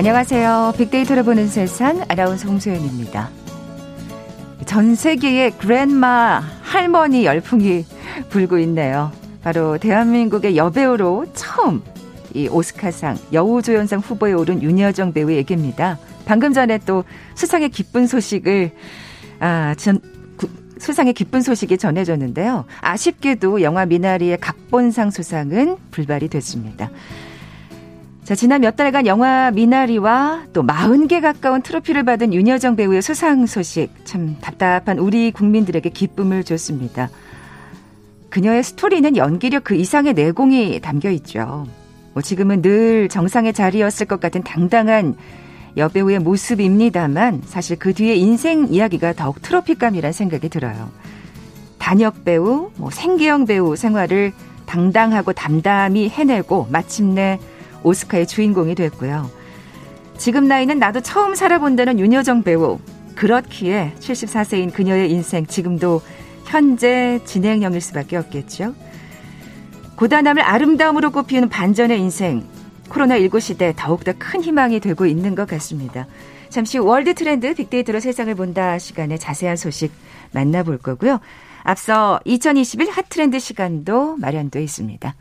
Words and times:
안녕하세요. 0.00 0.72
빅데이터를 0.78 1.24
보는 1.24 1.48
세상 1.48 2.02
아나운서 2.08 2.48
홍소연입니다. 2.48 3.28
전 4.64 4.94
세계의 4.94 5.50
그랜마 5.58 6.42
할머니 6.62 7.26
열풍이 7.26 7.84
불고 8.30 8.58
있네요. 8.60 9.12
바로 9.42 9.76
대한민국의 9.76 10.56
여배우로 10.56 11.26
처음 11.34 11.82
이 12.32 12.48
오스카상 12.48 13.18
여우조연상 13.34 14.00
후보에 14.00 14.32
오른 14.32 14.62
윤여정 14.62 15.12
배우 15.12 15.30
얘기입니다. 15.32 15.98
방금 16.24 16.54
전에 16.54 16.78
또 16.78 17.04
수상의 17.34 17.68
기쁜 17.68 18.06
소식을 18.06 18.70
아, 19.40 19.74
전, 19.76 20.00
수상의 20.78 21.12
기쁜 21.12 21.42
소식이 21.42 21.76
전해졌는데요. 21.76 22.64
아쉽게도 22.80 23.60
영화 23.60 23.84
미나리의 23.84 24.38
각본상 24.40 25.10
수상은 25.10 25.76
불발이 25.90 26.28
됐습니다. 26.28 26.88
자, 28.30 28.36
지난 28.36 28.60
몇 28.60 28.76
달간 28.76 29.08
영화 29.08 29.50
미나리와 29.50 30.44
또 30.52 30.64
40개 30.64 31.20
가까운 31.20 31.62
트로피를 31.62 32.04
받은 32.04 32.32
윤여정 32.32 32.76
배우의 32.76 33.02
수상 33.02 33.44
소식 33.46 33.90
참 34.04 34.36
답답한 34.40 35.00
우리 35.00 35.32
국민들에게 35.32 35.90
기쁨을 35.90 36.44
줬습니다. 36.44 37.10
그녀의 38.28 38.62
스토리는 38.62 39.16
연기력 39.16 39.64
그 39.64 39.74
이상의 39.74 40.14
내공이 40.14 40.78
담겨 40.78 41.10
있죠. 41.10 41.66
뭐 42.12 42.22
지금은 42.22 42.62
늘 42.62 43.08
정상의 43.08 43.52
자리였을 43.52 44.06
것 44.06 44.20
같은 44.20 44.44
당당한 44.44 45.16
여배우의 45.76 46.20
모습입니다만 46.20 47.42
사실 47.46 47.80
그 47.80 47.92
뒤에 47.92 48.14
인생 48.14 48.68
이야기가 48.70 49.14
더욱 49.14 49.42
트로피감이란 49.42 50.12
생각이 50.12 50.48
들어요. 50.50 50.88
단역 51.78 52.24
배우, 52.24 52.70
뭐 52.76 52.90
생계형 52.90 53.46
배우 53.46 53.74
생활을 53.74 54.32
당당하고 54.66 55.32
담담히 55.32 56.08
해내고 56.08 56.68
마침내 56.70 57.40
오스카의 57.82 58.26
주인공이 58.26 58.74
됐고요. 58.74 59.30
지금 60.18 60.46
나이는 60.48 60.78
나도 60.78 61.00
처음 61.00 61.34
살아본다는 61.34 61.98
윤여정 61.98 62.42
배우. 62.42 62.78
그렇기에 63.14 63.94
74세인 63.98 64.72
그녀의 64.72 65.10
인생 65.10 65.46
지금도 65.46 66.02
현재 66.44 67.20
진행형일 67.24 67.80
수밖에 67.80 68.16
없겠죠. 68.16 68.74
고단함을 69.96 70.42
아름다움으로 70.42 71.10
꼽히는 71.10 71.48
반전의 71.48 72.00
인생. 72.00 72.44
코로나19 72.88 73.40
시대 73.40 73.72
더욱더 73.76 74.12
큰 74.18 74.42
희망이 74.42 74.80
되고 74.80 75.06
있는 75.06 75.34
것 75.34 75.46
같습니다. 75.46 76.06
잠시 76.48 76.78
월드 76.78 77.14
트렌드 77.14 77.54
빅데이터로 77.54 78.00
세상을 78.00 78.34
본다 78.34 78.78
시간에 78.78 79.16
자세한 79.16 79.56
소식 79.56 79.92
만나볼 80.32 80.78
거고요. 80.78 81.20
앞서 81.62 82.20
2021 82.24 82.90
핫트렌드 82.90 83.38
시간도 83.38 84.16
마련되어 84.16 84.60
있습니다. 84.60 85.14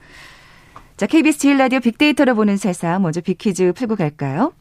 자, 0.99 1.07
KBS 1.07 1.37
제일 1.37 1.57
라디오 1.57 1.79
빅데이터로 1.79 2.35
보는 2.35 2.57
세상 2.57 3.01
먼저 3.01 3.21
빅퀴즈 3.21 3.71
풀고 3.71 3.95
갈까요? 3.95 4.51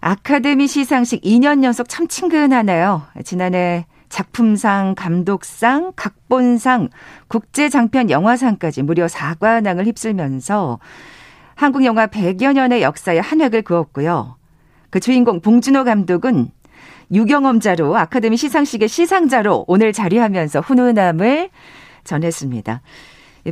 아카데미 0.00 0.66
시상식 0.66 1.20
2년 1.20 1.62
연속 1.62 1.86
참 1.86 2.08
친근하네요. 2.08 3.02
지난해 3.24 3.84
작품상, 4.08 4.94
감독상, 4.94 5.92
각본상, 5.96 6.88
국제장편 7.28 8.08
영화상까지 8.08 8.84
무려 8.84 9.04
4관왕을 9.04 9.84
휩쓸면서 9.84 10.78
한국 11.56 11.84
영화 11.84 12.06
100여 12.06 12.54
년의 12.54 12.80
역사에 12.80 13.18
한 13.18 13.42
획을 13.42 13.60
그었고요. 13.60 14.36
그 14.88 14.98
주인공 14.98 15.42
봉준호 15.42 15.84
감독은 15.84 16.52
유경험자로 17.12 17.98
아카데미 17.98 18.38
시상식의 18.38 18.88
시상자로 18.88 19.66
오늘 19.68 19.92
자리하면서 19.92 20.60
훈훈함을 20.60 21.50
전했습니다. 22.04 22.80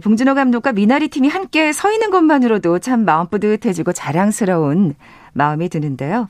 봉준호 0.02 0.34
감독과 0.34 0.72
미나리 0.72 1.08
팀이 1.08 1.28
함께 1.28 1.72
서 1.72 1.92
있는 1.92 2.10
것만으로도 2.10 2.78
참 2.78 3.04
마음 3.04 3.26
뿌듯해지고 3.28 3.92
자랑스러운 3.92 4.94
마음이 5.32 5.68
드는데요. 5.68 6.28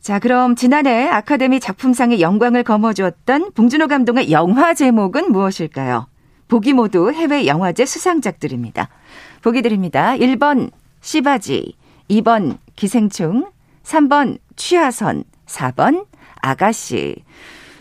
자, 0.00 0.18
그럼 0.18 0.54
지난해 0.54 1.08
아카데미 1.08 1.60
작품상의 1.60 2.20
영광을 2.20 2.62
거머쥐었던 2.62 3.52
봉준호 3.54 3.88
감독의 3.88 4.30
영화 4.30 4.74
제목은 4.74 5.32
무엇일까요? 5.32 6.06
보기 6.48 6.72
모두 6.72 7.10
해외 7.12 7.46
영화제 7.46 7.84
수상작들입니다. 7.84 8.88
보기 9.42 9.62
드립니다. 9.62 10.14
1번 10.16 10.70
씨바지, 11.00 11.74
2번 12.10 12.58
기생충, 12.74 13.50
3번 13.82 14.38
취하선, 14.56 15.24
4번 15.46 16.06
아가씨. 16.40 17.16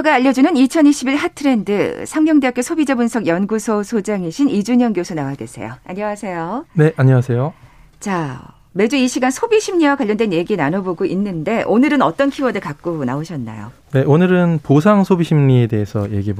빅데이터가 0.00 0.14
알려주는 0.14 0.56
2021 0.56 1.16
핫트렌드 1.16 2.04
상명대학교 2.06 2.62
소비자분석연구소 2.62 3.82
소장이신 3.82 4.48
이준영 4.48 4.92
교수 4.92 5.14
나와 5.14 5.34
계세요. 5.34 5.74
안녕하세요. 5.84 6.66
네, 6.74 6.92
안녕하세요. 6.96 7.52
자, 8.00 8.40
매주 8.72 8.96
이 8.96 9.08
시간 9.08 9.30
소비 9.30 9.60
심리와 9.60 9.96
관련된 9.96 10.32
얘기 10.32 10.56
나눠보고 10.56 11.04
있는데 11.06 11.64
오늘은 11.64 12.02
어떤 12.02 12.30
키워드 12.30 12.60
갖고 12.60 13.04
나오셨나요? 13.04 13.72
네, 13.92 14.04
오늘은 14.04 14.60
보상 14.62 15.04
소비 15.04 15.24
심리에 15.24 15.66
대해서 15.66 16.10
얘기해 16.10 16.34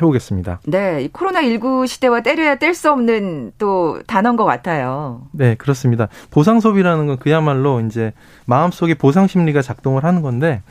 보겠습니다. 0.00 0.60
네, 0.66 1.08
코로나19 1.12 1.86
시대와 1.86 2.22
때려야 2.22 2.56
뗄 2.56 2.74
수 2.74 2.90
없는 2.90 3.52
또 3.58 4.00
단어인 4.06 4.36
것 4.36 4.44
같아요. 4.44 5.26
네, 5.32 5.54
그렇습니다. 5.54 6.08
보상 6.30 6.60
소비라는 6.60 7.06
건 7.06 7.18
그야말로 7.18 7.80
이제 7.80 8.12
마음속에 8.46 8.94
보상 8.94 9.26
심리가 9.26 9.60
작동을 9.62 10.04
하는 10.04 10.22
건데 10.22 10.62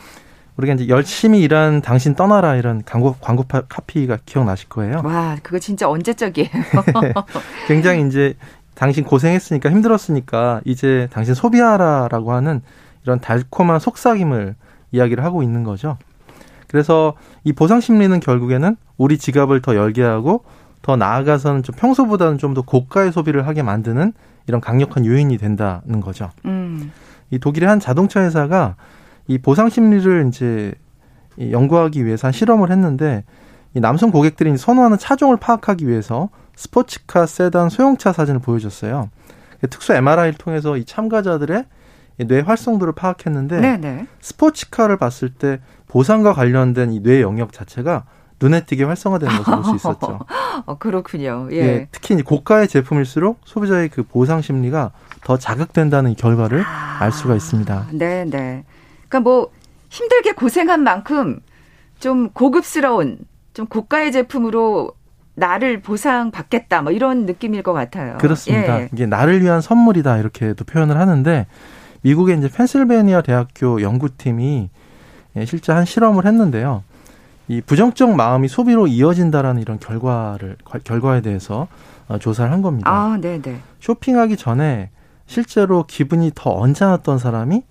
우리가 0.62 0.76
이제 0.76 0.88
열심히 0.88 1.42
일한 1.42 1.82
당신 1.82 2.16
떠나라 2.16 2.56
이런 2.56 2.84
광고 2.86 3.16
광고 3.20 3.44
카피가 3.44 4.20
기억나실 4.26 4.70
거예요. 4.70 5.02
와, 5.04 5.38
그거 5.42 5.60
진짜 5.60 5.90
언제적이에요. 5.90 6.50
굉장히 7.68 8.08
이제 8.08 8.36
당신 8.76 9.04
고생했으니까 9.04 9.70
힘들었으니까 9.70 10.62
이제 10.66 11.08
당신 11.12 11.34
소비하라라고 11.34 12.32
하는 12.34 12.62
이런 13.04 13.20
달콤한 13.20 13.80
속삭임을 13.80 14.56
이야기를 14.92 15.24
하고 15.24 15.44
있는 15.44 15.64
거죠. 15.64 15.98
그래서 16.68 17.16
이 17.44 17.54
보상 17.54 17.82
심리는 17.82 18.18
결국에는 18.20 18.78
우리 18.98 19.18
지갑을 19.18 19.62
더 19.62 19.76
열게 19.76 20.04
하고 20.04 20.44
더 20.82 20.96
나아가서는 20.96 21.64
좀 21.64 21.76
평소보다는 21.76 22.38
좀 22.38 22.54
더 22.54 22.62
고가의 22.62 23.12
소비를 23.12 23.48
하게 23.48 23.62
만드는 23.62 24.14
이런 24.48 24.62
강력한 24.62 25.06
요인이 25.06 25.38
된다는 25.38 26.02
거죠. 26.02 26.30
음. 26.46 26.92
이 27.30 27.40
독일의 27.40 27.68
한 27.68 27.80
자동차 27.80 28.22
회사가 28.22 28.76
이 29.28 29.38
보상 29.38 29.70
심리를 29.70 30.28
이제 30.28 30.74
연구하기 31.40 32.06
위해서 32.06 32.28
한 32.28 32.32
실험을 32.34 32.72
했는데 32.72 33.24
이 33.74 33.80
남성 33.80 34.12
고객들이 34.12 34.56
선호하는 34.58 34.98
차종을 34.98 35.38
파악하기 35.38 35.88
위해서 35.88 36.30
스포츠카, 36.56 37.26
세단, 37.26 37.70
소형차 37.70 38.12
사진을 38.12 38.40
보여줬어요. 38.42 39.10
특수 39.70 39.94
MRI를 39.94 40.34
통해서 40.38 40.76
이 40.78 40.84
참가자들의 40.86 41.66
뇌 42.28 42.40
활성도를 42.42 42.94
파악했는데 42.94 43.62
네네. 43.62 44.08
스포츠카를 44.20 44.98
봤을 44.98 45.30
때 45.30 45.60
보상과 45.88 46.34
관련된 46.34 46.92
이 46.92 47.00
뇌 47.02 47.22
영역 47.22 47.54
자체가 47.54 48.04
눈에 48.42 48.66
띄게 48.66 48.84
활성화되는 48.84 49.38
것을 49.38 49.54
볼 49.54 49.64
수 49.64 49.76
있었죠. 49.76 50.20
어, 50.66 50.78
그렇군요. 50.78 51.48
예. 51.52 51.56
예. 51.58 51.88
특히 51.92 52.22
고가의 52.22 52.68
제품일수록 52.68 53.40
소비자의 53.46 53.90
그 53.90 54.04
보상 54.04 54.42
심리가 54.42 54.92
더 55.24 55.38
자극된다는 55.38 56.16
결과를 56.16 56.62
아, 56.64 56.98
알 57.00 57.12
수가 57.12 57.36
있습니다. 57.36 57.88
네, 57.94 58.26
네. 58.26 58.64
그러니까 59.12 59.20
뭐 59.20 59.52
힘들게 59.90 60.32
고생한 60.32 60.82
만큼 60.82 61.42
좀 62.00 62.30
고급스러운 62.30 63.20
좀 63.54 63.68
고가의 63.68 64.14
제품으로 64.14 64.94
나를 65.36 65.82
보상받겠다 65.82 66.82
뭐 66.82 66.92
이런 66.94 67.26
느낌일 67.26 67.62
것 67.62 67.74
같아요. 67.74 68.18
그렇습니다. 68.18 68.82
예. 68.82 68.90
이게 68.92 69.06
나를 69.06 69.42
위한 69.42 69.60
선물이다 69.60 70.18
이렇게도 70.18 70.64
표현을 70.64 70.98
하는데 70.98 71.46
미국의 72.02 72.38
이제 72.38 72.50
펜실베니아 72.50 73.22
대학교 73.22 73.82
연구팀이 73.82 74.70
예, 75.36 75.46
실제 75.46 75.72
한 75.74 75.86
실험을 75.86 76.26
했는데요. 76.26 76.84
이 77.48 77.62
부정적 77.62 78.16
마음이 78.16 78.48
소비로 78.48 78.88
이어진다라는 78.88 79.62
이런 79.62 79.78
결과를 79.78 80.56
결과에 80.84 81.22
대해서 81.22 81.68
어, 82.08 82.18
조사를 82.18 82.50
한 82.52 82.62
겁니다. 82.62 82.90
아, 82.90 83.18
네, 83.20 83.42
네. 83.42 83.60
쇼핑하기 83.80 84.38
전에 84.38 84.90
실제로 85.26 85.84
기분이 85.84 86.32
더 86.34 86.52
언짢았던 86.52 87.18
사람이 87.18 87.64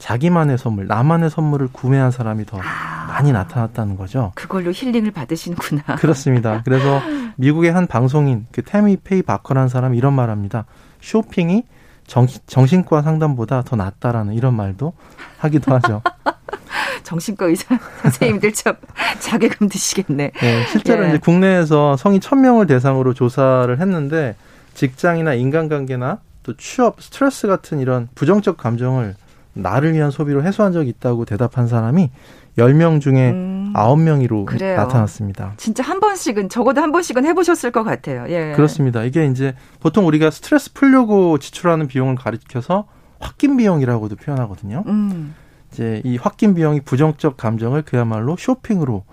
자기만의 0.00 0.58
선물, 0.58 0.88
나만의 0.88 1.30
선물을 1.30 1.68
구매한 1.72 2.10
사람이 2.10 2.46
더 2.46 2.58
아, 2.58 3.06
많이 3.06 3.32
나타났다는 3.32 3.96
거죠. 3.96 4.32
그걸로 4.34 4.72
힐링을 4.72 5.12
받으시는구나. 5.12 5.96
그렇습니다. 6.00 6.62
그래서 6.64 7.00
미국의 7.36 7.70
한 7.70 7.86
방송인 7.86 8.46
그 8.50 8.62
테미 8.62 8.96
페이 8.96 9.22
바커라는 9.22 9.68
사람이 9.68 9.96
이런 9.96 10.14
말합니다. 10.14 10.64
쇼핑이 11.00 11.64
정, 12.06 12.26
정신과 12.46 13.02
상담보다 13.02 13.62
더 13.62 13.76
낫다라는 13.76 14.34
이런 14.34 14.54
말도 14.54 14.94
하기도 15.38 15.74
하죠. 15.74 16.02
정신과 17.04 17.46
의사 17.46 17.78
선생님들 18.02 18.54
참 18.54 18.74
자괴감 19.20 19.68
드시겠네. 19.68 20.32
네, 20.34 20.66
실제로 20.66 21.04
예. 21.04 21.10
이제 21.10 21.18
국내에서 21.18 21.96
성인 21.96 22.20
천명을 22.20 22.66
대상으로 22.66 23.14
조사를 23.14 23.78
했는데 23.78 24.34
직장이나 24.74 25.34
인간관계나 25.34 26.20
또 26.42 26.56
취업, 26.56 27.02
스트레스 27.02 27.46
같은 27.46 27.80
이런 27.80 28.08
부정적 28.14 28.56
감정을 28.56 29.14
나를 29.54 29.94
위한 29.94 30.10
소비로 30.10 30.42
해소한 30.42 30.72
적이 30.72 30.90
있다고 30.90 31.24
대답한 31.24 31.66
사람이 31.68 32.10
10명 32.58 33.00
중에 33.00 33.30
음, 33.30 33.72
9명이로 33.74 34.44
그래요. 34.46 34.76
나타났습니다. 34.76 35.54
진짜 35.56 35.82
한 35.82 36.00
번씩은 36.00 36.48
적어도 36.48 36.80
한 36.80 36.92
번씩은 36.92 37.24
해 37.24 37.32
보셨을 37.34 37.70
것 37.70 37.84
같아요. 37.84 38.26
예. 38.28 38.52
그렇습니다. 38.54 39.04
이게 39.04 39.26
이제 39.26 39.54
보통 39.80 40.06
우리가 40.06 40.30
스트레스 40.30 40.72
풀려고 40.72 41.38
지출하는 41.38 41.86
비용을 41.86 42.16
가리켜서 42.16 42.86
홧김 43.20 43.56
비용이라고도 43.58 44.16
표현하거든요. 44.16 44.84
음. 44.86 45.34
이제 45.72 46.02
이 46.04 46.16
홧김 46.16 46.54
비용이 46.54 46.80
부정적 46.80 47.36
감정을 47.36 47.82
그야말로 47.82 48.36
쇼핑으로 48.36 49.04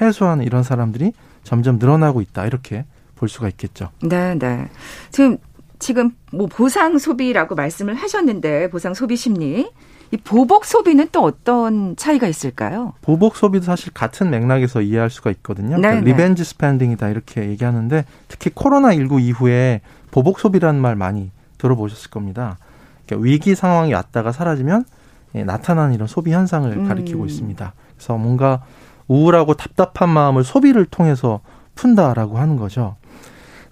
해소하는 0.00 0.44
이런 0.44 0.62
사람들이 0.62 1.12
점점 1.42 1.78
늘어나고 1.78 2.20
있다 2.22 2.46
이렇게 2.46 2.84
볼 3.14 3.28
수가 3.28 3.48
있겠죠. 3.48 3.90
네, 4.02 4.34
네. 4.38 4.68
지금 5.10 5.38
지금 5.78 6.10
뭐 6.32 6.46
보상 6.46 6.98
소비라고 6.98 7.54
말씀을 7.54 7.94
하셨는데 7.94 8.70
보상 8.70 8.94
소비 8.94 9.16
심리 9.16 9.70
이 10.12 10.16
보복 10.16 10.64
소비는 10.64 11.08
또 11.10 11.22
어떤 11.24 11.96
차이가 11.96 12.28
있을까요? 12.28 12.94
보복 13.02 13.36
소비도 13.36 13.64
사실 13.64 13.92
같은 13.92 14.30
맥락에서 14.30 14.80
이해할 14.80 15.10
수가 15.10 15.30
있거든요. 15.32 15.76
그러니까 15.76 16.04
revenge 16.04 16.44
spending이다 16.44 17.08
이렇게 17.08 17.48
얘기하는데 17.48 18.04
특히 18.28 18.50
코로나 18.54 18.94
19 18.94 19.20
이후에 19.20 19.80
보복 20.10 20.38
소비라는 20.38 20.80
말 20.80 20.94
많이 20.94 21.30
들어보셨을 21.58 22.10
겁니다. 22.10 22.58
그러니까 23.06 23.24
위기 23.24 23.54
상황이 23.54 23.92
왔다가 23.92 24.32
사라지면 24.32 24.84
예, 25.34 25.44
나타나는 25.44 25.94
이런 25.94 26.06
소비 26.06 26.32
현상을 26.32 26.70
음. 26.70 26.88
가리키고 26.88 27.26
있습니다. 27.26 27.72
그래서 27.96 28.16
뭔가 28.16 28.62
우울하고 29.08 29.54
답답한 29.54 30.08
마음을 30.08 30.44
소비를 30.44 30.86
통해서 30.86 31.40
푼다라고 31.74 32.38
하는 32.38 32.56
거죠. 32.56 32.96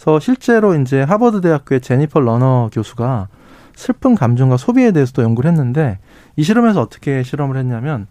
그래서 0.04 0.20
실제로 0.20 0.74
이제 0.74 1.00
하버드 1.00 1.40
대학교의 1.40 1.80
제니퍼 1.80 2.20
러너 2.20 2.68
교수가 2.70 3.28
슬픈 3.74 4.14
감정과 4.14 4.58
소비에 4.58 4.92
대해서도 4.92 5.22
연구를 5.22 5.50
했는데 5.50 5.98
이 6.36 6.42
실험에서 6.42 6.82
어떻게 6.82 7.22
실험을 7.22 7.56
했냐면 7.56 8.06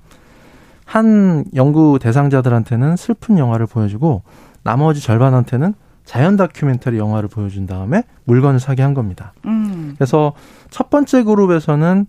한 0.85 1.45
연구 1.53 1.99
대상자들한테는 2.01 2.95
슬픈 2.95 3.37
영화를 3.37 3.67
보여주고 3.67 4.23
나머지 4.63 5.01
절반한테는 5.01 5.75
자연 6.03 6.35
다큐멘터리 6.35 6.97
영화를 6.97 7.29
보여준 7.29 7.67
다음에 7.67 8.03
물건을 8.23 8.59
사게 8.59 8.81
한 8.81 8.95
겁니다. 8.95 9.33
음. 9.45 9.93
그래서 9.95 10.33
첫 10.71 10.89
번째 10.89 11.21
그룹에서는 11.23 12.07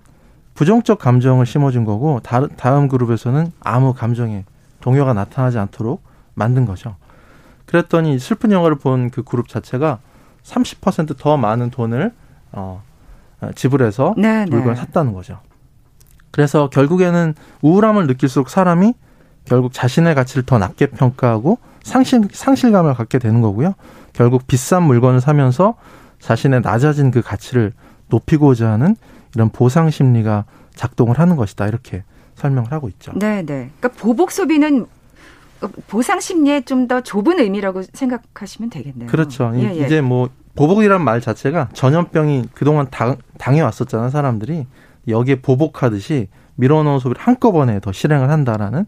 부정적 0.54 0.98
감정을 0.98 1.44
심어준 1.44 1.84
거고 1.84 2.20
다음 2.56 2.88
그룹에서는 2.88 3.52
아무 3.60 3.92
감정에 3.92 4.44
동요가 4.80 5.12
나타나지 5.12 5.58
않도록 5.58 6.02
만든 6.34 6.64
거죠. 6.64 6.96
그랬더니 7.66 8.18
슬픈 8.18 8.52
영화를 8.52 8.76
본 8.76 9.10
그 9.10 9.22
그룹 9.22 9.48
자체가 9.48 9.98
30%더 10.42 11.36
많은 11.36 11.70
돈을 11.70 12.12
어, 12.52 12.82
지불해서 13.54 14.14
네, 14.16 14.44
네. 14.44 14.50
물건을 14.50 14.76
샀다는 14.76 15.12
거죠. 15.12 15.38
그래서 16.30 16.68
결국에는 16.68 17.34
우울함을 17.62 18.06
느낄수록 18.06 18.50
사람이 18.50 18.94
결국 19.44 19.72
자신의 19.72 20.14
가치를 20.14 20.44
더 20.44 20.58
낮게 20.58 20.86
평가하고 20.88 21.58
상실, 21.82 22.22
상실감을 22.32 22.94
갖게 22.94 23.18
되는 23.18 23.40
거고요. 23.40 23.74
결국 24.12 24.46
비싼 24.46 24.82
물건을 24.84 25.20
사면서 25.20 25.74
자신의 26.20 26.62
낮아진 26.62 27.10
그 27.10 27.20
가치를 27.20 27.72
높이고자 28.08 28.70
하는 28.70 28.96
이런 29.34 29.50
보상 29.50 29.90
심리가 29.90 30.44
작동을 30.74 31.18
하는 31.18 31.36
것이다. 31.36 31.66
이렇게 31.66 32.04
설명을 32.36 32.72
하고 32.72 32.88
있죠. 32.88 33.12
네, 33.14 33.42
네. 33.42 33.70
그러니까 33.78 33.88
보복 34.00 34.30
소비는 34.30 34.86
보상 35.88 36.20
심리의 36.20 36.64
좀더 36.64 37.00
좁은 37.02 37.38
의미라고 37.38 37.82
생각하시면 37.92 38.70
되겠네요. 38.70 39.08
그렇죠. 39.08 39.52
예, 39.54 39.74
예. 39.74 39.84
이제 39.84 40.00
뭐 40.00 40.28
보복이란 40.54 41.02
말 41.02 41.20
자체가 41.20 41.70
전염병이 41.72 42.50
그동안 42.54 42.86
당, 42.90 43.16
당해왔었잖아요, 43.38 44.10
사람들이. 44.10 44.66
여기에 45.08 45.42
보복하듯이 45.42 46.28
밀어넣은 46.56 46.98
소비를 47.00 47.20
한꺼번에 47.20 47.80
더 47.80 47.92
실행을 47.92 48.30
한다라는 48.30 48.86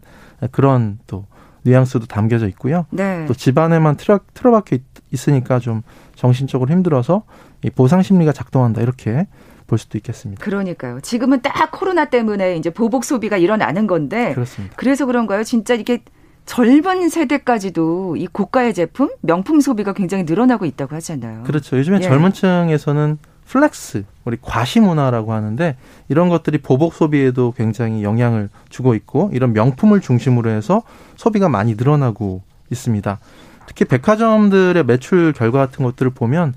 그런 0.51 0.99
또 1.07 1.25
뉘앙스도 1.63 2.05
담겨져 2.05 2.47
있고요. 2.47 2.85
네. 2.89 3.25
또 3.27 3.33
집안에만 3.33 3.97
틀어, 3.97 4.19
틀어박혀 4.33 4.77
있, 4.77 5.27
으니까 5.27 5.59
좀 5.59 5.83
정신적으로 6.15 6.71
힘들어서 6.71 7.23
이 7.63 7.69
보상 7.69 8.01
심리가 8.01 8.31
작동한다 8.31 8.81
이렇게 8.81 9.27
볼 9.67 9.77
수도 9.77 9.97
있겠습니다. 9.97 10.43
그러니까요. 10.43 11.01
지금은 11.01 11.41
딱 11.41 11.71
코로나 11.71 12.05
때문에 12.05 12.55
이제 12.55 12.69
보복 12.69 13.03
소비가 13.03 13.37
일어나는 13.37 13.87
건데 13.87 14.33
그렇습니다. 14.33 14.75
그래서 14.77 15.05
그런가요? 15.05 15.43
진짜 15.43 15.73
이게 15.73 16.03
젊은 16.47 17.09
세대까지도 17.09 18.15
이 18.15 18.25
고가의 18.25 18.73
제품, 18.73 19.09
명품 19.21 19.59
소비가 19.59 19.93
굉장히 19.93 20.23
늘어나고 20.23 20.65
있다고 20.65 20.95
하잖아요. 20.95 21.43
그렇죠. 21.43 21.77
요즘에 21.77 21.97
예. 21.97 22.01
젊은 22.01 22.33
층에서는 22.33 23.19
flex, 23.45 24.05
우리 24.25 24.37
과시 24.41 24.79
문화라고 24.79 25.33
하는데 25.33 25.75
이런 26.09 26.29
것들이 26.29 26.57
보복 26.57 26.93
소비에도 26.93 27.53
굉장히 27.55 28.01
영향을 28.01 28.49
주고 28.69 28.95
있고 28.95 29.29
이런 29.33 29.53
명품을 29.53 30.01
중심으로 30.01 30.49
해서 30.49 30.81
소비가 31.15 31.47
많이 31.49 31.75
늘어나고 31.75 32.41
있습니다. 32.71 33.19
특히 33.67 33.85
백화점들의 33.85 34.83
매출 34.85 35.33
결과 35.33 35.59
같은 35.59 35.83
것들을 35.83 36.11
보면 36.11 36.53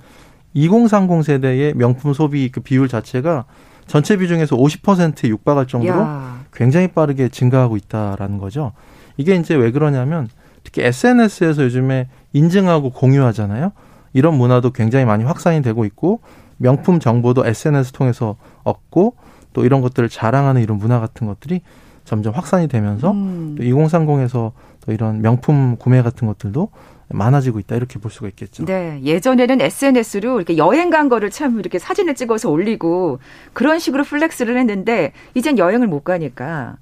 2030 0.54 1.24
세대의 1.24 1.74
명품 1.74 2.12
소비 2.12 2.50
그 2.50 2.60
비율 2.60 2.88
자체가 2.88 3.44
전체 3.88 4.16
비중에서 4.16 4.56
50%에 4.56 5.28
육박할 5.28 5.66
정도로 5.66 6.00
야. 6.00 6.44
굉장히 6.52 6.88
빠르게 6.88 7.28
증가하고 7.28 7.76
있다라는 7.76 8.38
거죠. 8.38 8.72
이게 9.20 9.34
이제 9.36 9.54
왜 9.54 9.70
그러냐면 9.70 10.28
특히 10.64 10.82
SNS에서 10.82 11.64
요즘에 11.64 12.08
인증하고 12.32 12.90
공유하잖아요. 12.90 13.72
이런 14.14 14.34
문화도 14.34 14.70
굉장히 14.70 15.04
많이 15.04 15.24
확산이 15.24 15.60
되고 15.62 15.84
있고 15.84 16.20
명품 16.56 17.00
정보도 17.00 17.46
SNS 17.46 17.92
통해서 17.92 18.36
얻고 18.64 19.14
또 19.52 19.64
이런 19.64 19.82
것들을 19.82 20.08
자랑하는 20.08 20.62
이런 20.62 20.78
문화 20.78 21.00
같은 21.00 21.26
것들이 21.26 21.60
점점 22.04 22.34
확산이 22.34 22.66
되면서 22.66 23.10
음. 23.12 23.56
또 23.58 23.62
2030에서 23.62 24.52
또 24.84 24.92
이런 24.92 25.20
명품 25.20 25.76
구매 25.76 26.02
같은 26.02 26.26
것들도 26.26 26.70
많아지고 27.08 27.58
있다 27.58 27.76
이렇게 27.76 27.98
볼 27.98 28.10
수가 28.10 28.28
있겠죠. 28.28 28.64
네, 28.64 29.00
예전에는 29.02 29.60
SNS로 29.60 30.36
이렇게 30.36 30.56
여행 30.56 30.90
간 30.90 31.08
거를 31.08 31.30
참 31.30 31.58
이렇게 31.58 31.78
사진을 31.78 32.14
찍어서 32.14 32.50
올리고 32.50 33.18
그런 33.52 33.78
식으로 33.78 34.04
flex를 34.04 34.56
했는데 34.56 35.12
이젠 35.34 35.58
여행을 35.58 35.88
못 35.88 36.04
가니까 36.04 36.76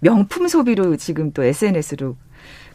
명품 0.00 0.48
소비로 0.48 0.96
지금 0.96 1.32
또 1.32 1.42
SNS로 1.42 2.16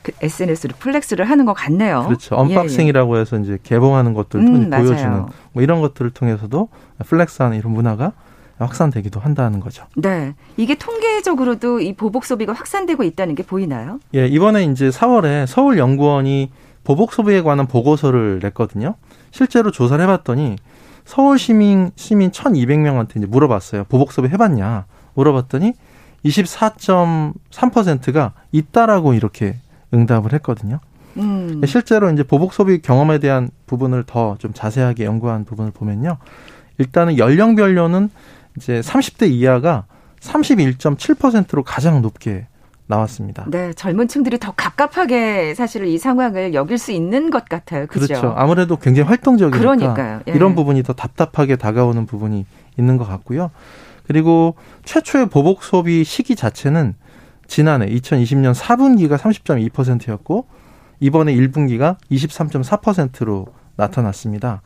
그 0.01 0.11
SNS로 0.21 0.75
flex를 0.77 1.29
하는 1.29 1.45
것 1.45 1.53
같네요. 1.53 2.03
그렇죠. 2.05 2.35
unboxing이라고 2.35 3.15
예, 3.15 3.17
예. 3.17 3.21
해서 3.21 3.39
이제 3.39 3.57
개봉하는 3.63 4.13
것들도 4.13 4.45
음, 4.45 4.69
보여주는 4.69 5.25
뭐 5.51 5.63
이런 5.63 5.81
것들을 5.81 6.11
통해서도 6.11 6.69
flex하는 7.03 7.57
이런 7.57 7.73
문화가 7.73 8.13
확산되기도 8.57 9.19
한다는 9.19 9.59
거죠. 9.59 9.85
네. 9.97 10.33
이게 10.57 10.75
통계적으로도 10.75 11.81
이 11.81 11.93
보복 11.93 12.25
소비가 12.25 12.53
확산되고 12.53 13.03
있다는 13.03 13.35
게 13.35 13.43
보이나요? 13.43 13.99
예, 14.13 14.27
이번에 14.27 14.63
이제 14.63 14.89
4월에 14.89 15.45
서울 15.47 15.77
연구원이 15.77 16.51
보복 16.83 17.11
소비에 17.11 17.41
관한 17.41 17.67
보고서를 17.67 18.39
냈거든요. 18.43 18.95
실제로 19.31 19.71
조사를 19.71 20.01
해 20.01 20.07
봤더니 20.07 20.55
서울 21.03 21.37
시민 21.37 21.91
시민 21.95 22.31
1,200명한테 22.31 23.17
이제 23.17 23.25
물어봤어요. 23.25 23.85
보복 23.85 24.11
소비 24.11 24.29
해 24.29 24.37
봤냐? 24.37 24.85
물어봤더니 25.15 25.73
24.3%가 26.25 28.33
있다라고 28.51 29.13
이렇게 29.13 29.55
응답을 29.93 30.33
했거든요. 30.33 30.79
음. 31.17 31.61
실제로 31.65 32.11
이제 32.11 32.23
보복 32.23 32.53
소비 32.53 32.81
경험에 32.81 33.19
대한 33.19 33.49
부분을 33.67 34.03
더 34.05 34.35
좀 34.39 34.51
자세하게 34.53 35.05
연구한 35.05 35.45
부분을 35.45 35.71
보면요. 35.71 36.17
일단은 36.77 37.17
연령별로는 37.17 38.09
이제 38.57 38.81
30대 38.81 39.29
이하가 39.29 39.85
31.7%로 40.19 41.63
가장 41.63 42.01
높게 42.01 42.47
나왔습니다. 42.87 43.45
네, 43.47 43.73
젊은 43.73 44.07
층들이 44.07 44.37
더 44.39 44.53
갑갑하게 44.55 45.55
사실 45.55 45.85
이 45.85 45.97
상황을 45.97 46.53
여길 46.53 46.77
수 46.77 46.91
있는 46.91 47.31
것 47.31 47.45
같아요. 47.45 47.87
그렇죠. 47.87 48.07
그렇죠. 48.07 48.33
아무래도 48.37 48.77
굉장히 48.77 49.07
활동적이니까 49.07 49.57
그러니까요. 49.59 50.19
예. 50.27 50.33
이런 50.33 50.53
부분이 50.53 50.83
더 50.83 50.93
답답하게 50.93 51.55
다가오는 51.55 52.05
부분이 52.05 52.45
있는 52.77 52.97
것 52.97 53.07
같고요. 53.07 53.49
그리고 54.07 54.55
최초의 54.83 55.27
보복 55.29 55.63
소비 55.63 56.03
시기 56.03 56.35
자체는 56.35 56.93
지난해 57.47 57.87
2020년 57.87 58.53
4분기가 58.53 59.17
30.2%였고 59.17 60.47
이번에 60.99 61.35
1분기가 61.35 61.97
23.4%로 62.11 63.47
나타났습니다. 63.75 64.61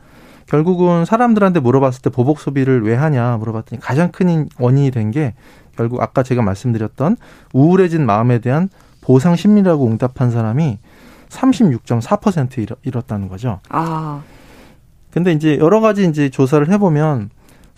결국은 0.46 1.06
사람들한테 1.06 1.60
물어봤을 1.60 2.02
때 2.02 2.10
보복 2.10 2.40
소비를 2.40 2.84
왜 2.84 2.96
하냐 2.96 3.38
물어봤더니 3.38 3.80
가장 3.80 4.12
큰 4.12 4.50
원인이 4.60 4.92
된 4.92 5.12
게 5.12 5.34
결국 5.76 6.02
아까 6.02 6.24
제가 6.24 6.42
말씀드렸던 6.42 7.16
우울해진 7.54 8.06
마음에 8.06 8.40
대한 8.40 8.70
보상 9.02 9.36
심리라고 9.36 9.88
응답한 9.88 10.30
사람이 10.32 10.80
36.4% 11.30 12.76
잃었다는 12.84 13.30
거죠. 13.30 13.60
아. 13.70 14.22
근데 15.12 15.32
이제 15.32 15.58
여러 15.58 15.80
가지 15.80 16.06
이제 16.06 16.30
조사를 16.30 16.70
해보면 16.70 17.30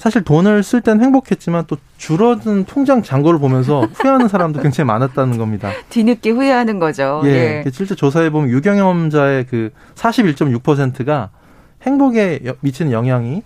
사실 0.02 0.24
돈을 0.24 0.64
쓸 0.64 0.82
땐 0.82 1.00
행복했지만 1.00 1.66
또 1.68 1.78
줄어든 1.98 2.66
통장 2.66 3.04
잔고를 3.04 3.40
보면서 3.40 3.82
후회하는 3.94 4.30
사람도 4.30 4.60
굉장히 4.60 4.88
많았다는 4.88 5.38
겁니다. 5.38 5.72
뒤늦게 5.92 6.32
후회하는 6.32 6.80
거죠. 6.80 7.22
예. 7.26 7.64
예. 7.64 7.72
실제 7.72 7.94
조사해 7.94 8.32
보면 8.32 8.50
유경험자의 8.50 9.46
그 9.46 9.70
41.6%가 9.94 11.30
행복에 11.84 12.40
미치는 12.62 12.92
영향이 12.92 13.44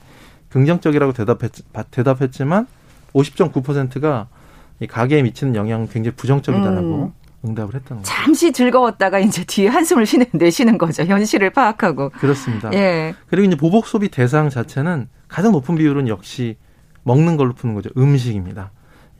긍정적이라고 0.47 1.11
대답했, 1.11 1.51
대답했지만 1.91 2.67
50.9%가 3.13 4.27
이 4.79 4.87
가계에 4.87 5.23
미치는 5.23 5.57
영향은 5.57 5.89
굉장히 5.89 6.15
부정적이다라고 6.15 6.87
음. 6.87 7.13
응답을 7.45 7.75
했던 7.75 7.97
거죠. 7.97 8.07
잠시 8.07 8.51
즐거웠다가 8.51 9.19
이제 9.19 9.43
뒤에 9.45 9.67
한숨을 9.67 10.05
쉬는, 10.05 10.25
내쉬는 10.33 10.77
거죠. 10.77 11.03
현실을 11.03 11.51
파악하고. 11.51 12.09
그렇습니다. 12.09 12.71
예. 12.73 13.15
그리고 13.27 13.47
이제 13.47 13.55
보복 13.55 13.87
소비 13.87 14.09
대상 14.09 14.49
자체는 14.49 15.07
가장 15.27 15.51
높은 15.51 15.75
비율은 15.75 16.07
역시 16.07 16.57
먹는 17.03 17.37
걸로 17.37 17.53
푸는 17.53 17.75
거죠. 17.75 17.89
음식입니다. 17.97 18.71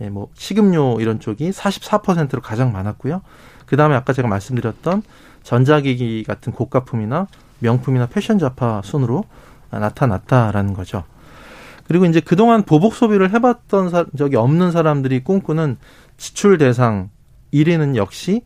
예, 0.02 0.10
뭐 0.10 0.30
식음료 0.34 1.00
이런 1.00 1.20
쪽이 1.20 1.52
44%로 1.52 2.42
가장 2.42 2.72
많았고요. 2.72 3.22
그 3.66 3.78
다음에 3.78 3.96
아까 3.96 4.14
제가 4.14 4.28
말씀드렸던 4.28 5.04
전자기기 5.44 6.24
같은 6.24 6.52
고가품이나 6.52 7.28
명품이나 7.60 8.08
패션 8.08 8.38
잡화 8.40 8.82
순으로 8.84 9.24
나타났다라는 9.70 10.74
거죠. 10.74 11.04
그리고 11.88 12.06
이제 12.06 12.20
그동안 12.20 12.64
보복 12.64 12.96
소비를 12.96 13.32
해봤던 13.32 13.90
사, 13.90 14.06
적이 14.18 14.38
없는 14.38 14.72
사람들이 14.72 15.24
꿈꾸는 15.24 15.78
지출 16.18 16.58
대상 16.58 17.10
1위는 17.56 17.96
역시 17.96 18.44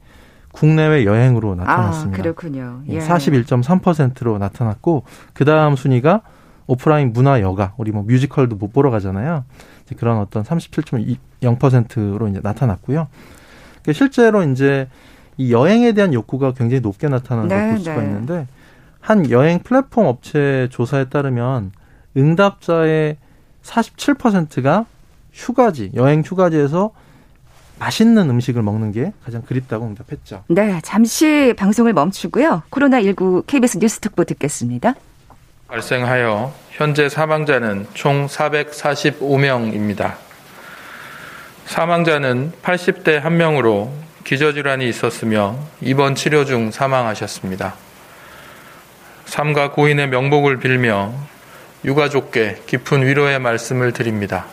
국내외 0.51 1.05
여행으로 1.05 1.55
나타났습니다. 1.55 2.19
아, 2.19 2.21
그렇군요. 2.21 2.81
예. 2.89 2.99
41.3%로 2.99 4.37
나타났고 4.37 5.03
그 5.33 5.45
다음 5.45 5.75
순위가 5.75 6.21
오프라인 6.67 7.13
문화 7.13 7.41
여가 7.41 7.73
우리 7.77 7.91
뭐 7.91 8.03
뮤지컬도 8.03 8.55
못 8.55 8.71
보러 8.71 8.91
가잖아요. 8.91 9.43
이제 9.85 9.95
그런 9.95 10.19
어떤 10.19 10.43
37.0%로 10.43 12.27
이제 12.27 12.39
나타났고요. 12.43 13.07
그러니까 13.81 13.93
실제로 13.93 14.43
이제 14.43 14.87
이 15.37 15.51
여행에 15.51 15.93
대한 15.93 16.13
욕구가 16.13 16.53
굉장히 16.53 16.81
높게 16.81 17.07
나타나는 17.07 17.49
네, 17.49 17.55
걸볼 17.55 17.79
수가 17.79 17.95
네. 17.95 18.03
있는데 18.03 18.47
한 18.99 19.29
여행 19.31 19.59
플랫폼 19.59 20.05
업체 20.05 20.67
조사에 20.69 21.05
따르면 21.05 21.71
응답자의 22.17 23.17
47%가 23.63 24.85
휴가지, 25.31 25.91
여행 25.95 26.21
휴가지에서 26.21 26.91
맛있는 27.79 28.29
음식을 28.29 28.61
먹는 28.61 28.91
게 28.91 29.13
가장 29.23 29.41
그립다고 29.41 29.85
응답했죠. 29.85 30.43
네, 30.47 30.79
잠시 30.83 31.53
방송을 31.57 31.93
멈추고요. 31.93 32.63
코로나19 32.69 33.47
KBS 33.47 33.79
뉴스 33.79 33.99
특보 33.99 34.25
듣겠습니다. 34.25 34.95
발생하여 35.67 36.53
현재 36.71 37.09
사망자는 37.09 37.87
총 37.93 38.27
445명입니다. 38.27 40.15
사망자는 41.65 42.51
80대 42.63 43.21
1명으로 43.21 43.89
기저질환이 44.23 44.89
있었으며 44.89 45.57
입원 45.81 46.15
치료 46.15 46.43
중 46.43 46.71
사망하셨습니다. 46.71 47.75
삼가 49.25 49.71
고인의 49.71 50.09
명복을 50.09 50.57
빌며 50.59 51.13
유가족께 51.85 52.63
깊은 52.65 53.05
위로의 53.05 53.39
말씀을 53.39 53.93
드립니다. 53.93 54.45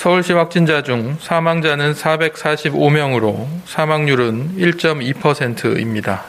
서울시 0.00 0.32
확진자 0.32 0.82
중 0.82 1.18
사망자는 1.20 1.92
445명으로 1.92 3.46
사망률은 3.66 4.56
1.2%입니다. 4.56 6.24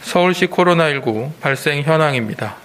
서울시 0.00 0.46
코로나19 0.46 1.32
발생 1.42 1.82
현황입니다. 1.82 2.56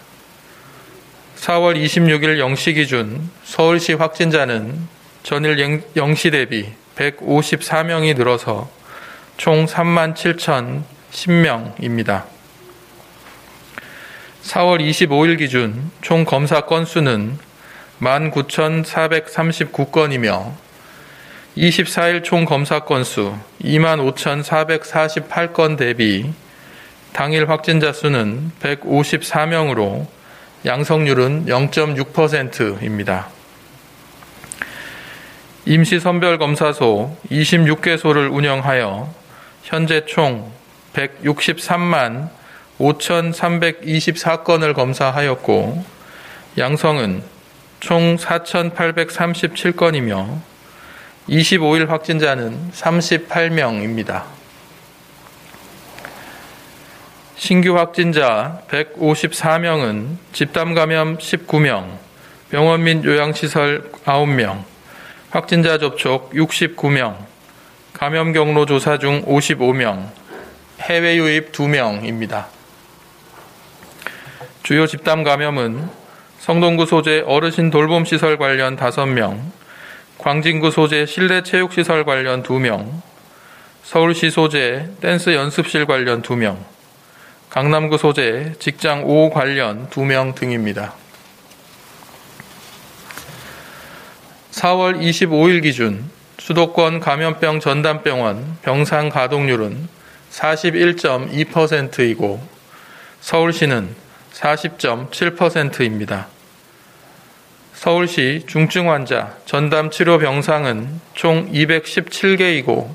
4월 1.36 1.76
26일 1.76 2.38
0시 2.38 2.76
기준 2.76 3.30
서울시 3.44 3.92
확진자는 3.92 4.88
전일 5.24 5.84
0시 5.98 6.32
대비 6.32 6.72
154명이 6.96 8.16
늘어서 8.16 8.70
총 9.36 9.66
3만 9.66 10.16
7,010명입니다. 10.16 12.24
4월 14.44 14.80
25일 14.80 15.38
기준 15.38 15.92
총 16.02 16.24
검사 16.24 16.62
건수는 16.62 17.49
19,439건이며 18.02 20.52
24일 21.58 22.24
총 22.24 22.46
검사 22.46 22.80
건수 22.80 23.36
25,448건 23.62 25.78
대비 25.78 26.32
당일 27.12 27.50
확진자 27.50 27.92
수는 27.92 28.54
154명으로 28.62 30.06
양성률은 30.66 31.48
0.6%입니다. 31.48 33.28
임시선별검사소 35.66 37.18
26개소를 37.30 38.34
운영하여 38.34 39.14
현재 39.64 40.06
총 40.06 40.50
163만 40.94 42.30
5,324건을 42.80 44.74
검사하였고 44.74 45.84
양성은 46.58 47.39
총 47.80 48.18
4,837건이며 48.18 50.40
25일 51.30 51.88
확진자는 51.88 52.72
38명입니다. 52.72 54.24
신규 57.36 57.78
확진자 57.78 58.62
154명은 58.70 60.18
집단 60.34 60.74
감염 60.74 61.18
19명, 61.18 61.98
병원 62.50 62.84
및 62.84 63.06
요양시설 63.06 63.92
9명, 64.04 64.64
확진자 65.30 65.78
접촉 65.78 66.34
69명, 66.34 67.16
감염 67.94 68.34
경로 68.34 68.66
조사 68.66 68.98
중 68.98 69.24
55명, 69.24 70.10
해외 70.82 71.16
유입 71.16 71.54
2명입니다. 71.54 72.48
주요 74.64 74.86
집단 74.86 75.24
감염은 75.24 75.99
성동구 76.50 76.88
소재 76.88 77.22
어르신 77.28 77.70
돌봄 77.70 78.06
시설 78.06 78.40
관련 78.40 78.76
5명, 78.76 79.40
광진구 80.18 80.72
소재 80.72 81.06
실내 81.06 81.44
체육 81.44 81.74
시설 81.74 82.06
관련 82.06 82.42
2명, 82.42 83.04
서울시 83.84 84.32
소재 84.32 84.90
댄스 85.00 85.36
연습실 85.36 85.86
관련 85.86 86.24
2명, 86.24 86.58
강남구 87.52 88.00
소재 88.00 88.54
직장 88.58 89.04
5 89.06 89.30
관련 89.30 89.92
2명 89.92 90.34
등입니다. 90.34 90.96
4월 94.50 95.00
25일 95.00 95.62
기준 95.62 96.10
수도권 96.40 97.00
감염병 97.00 97.60
전담병원 97.60 98.58
병상 98.64 99.10
가동률은 99.10 99.88
41.2%이고 100.32 102.42
서울시는 103.22 103.96
40.7%입니다. 104.34 106.28
서울시 107.80 108.44
중증 108.46 108.92
환자 108.92 109.38
전담 109.46 109.90
치료 109.90 110.18
병상은 110.18 111.00
총 111.14 111.50
217개이고 111.50 112.94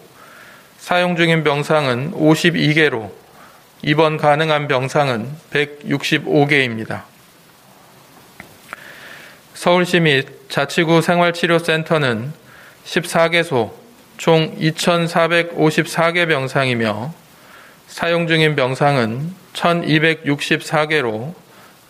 사용 0.77 1.17
중인 1.17 1.43
병상은 1.43 2.13
52개로 2.13 3.11
입원 3.81 4.19
가능한 4.19 4.69
병상은 4.69 5.27
165개입니다. 5.55 7.05
서울시 9.55 10.01
및 10.01 10.51
자치구 10.51 11.01
생활치료센터는 11.01 12.35
14개소 12.85 13.71
총 14.19 14.55
2,454개 14.59 16.29
병상이며 16.29 17.15
사용 17.87 18.27
중인 18.27 18.55
병상은 18.55 19.33
1,264개로 19.55 21.33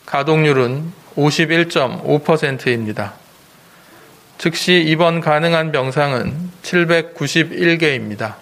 가동률은 0.06 1.03
51.5%입니다. 1.16 3.14
즉시 4.38 4.83
입원 4.83 5.21
가능한 5.21 5.73
병상은 5.73 6.50
791개입니다. 6.62 8.35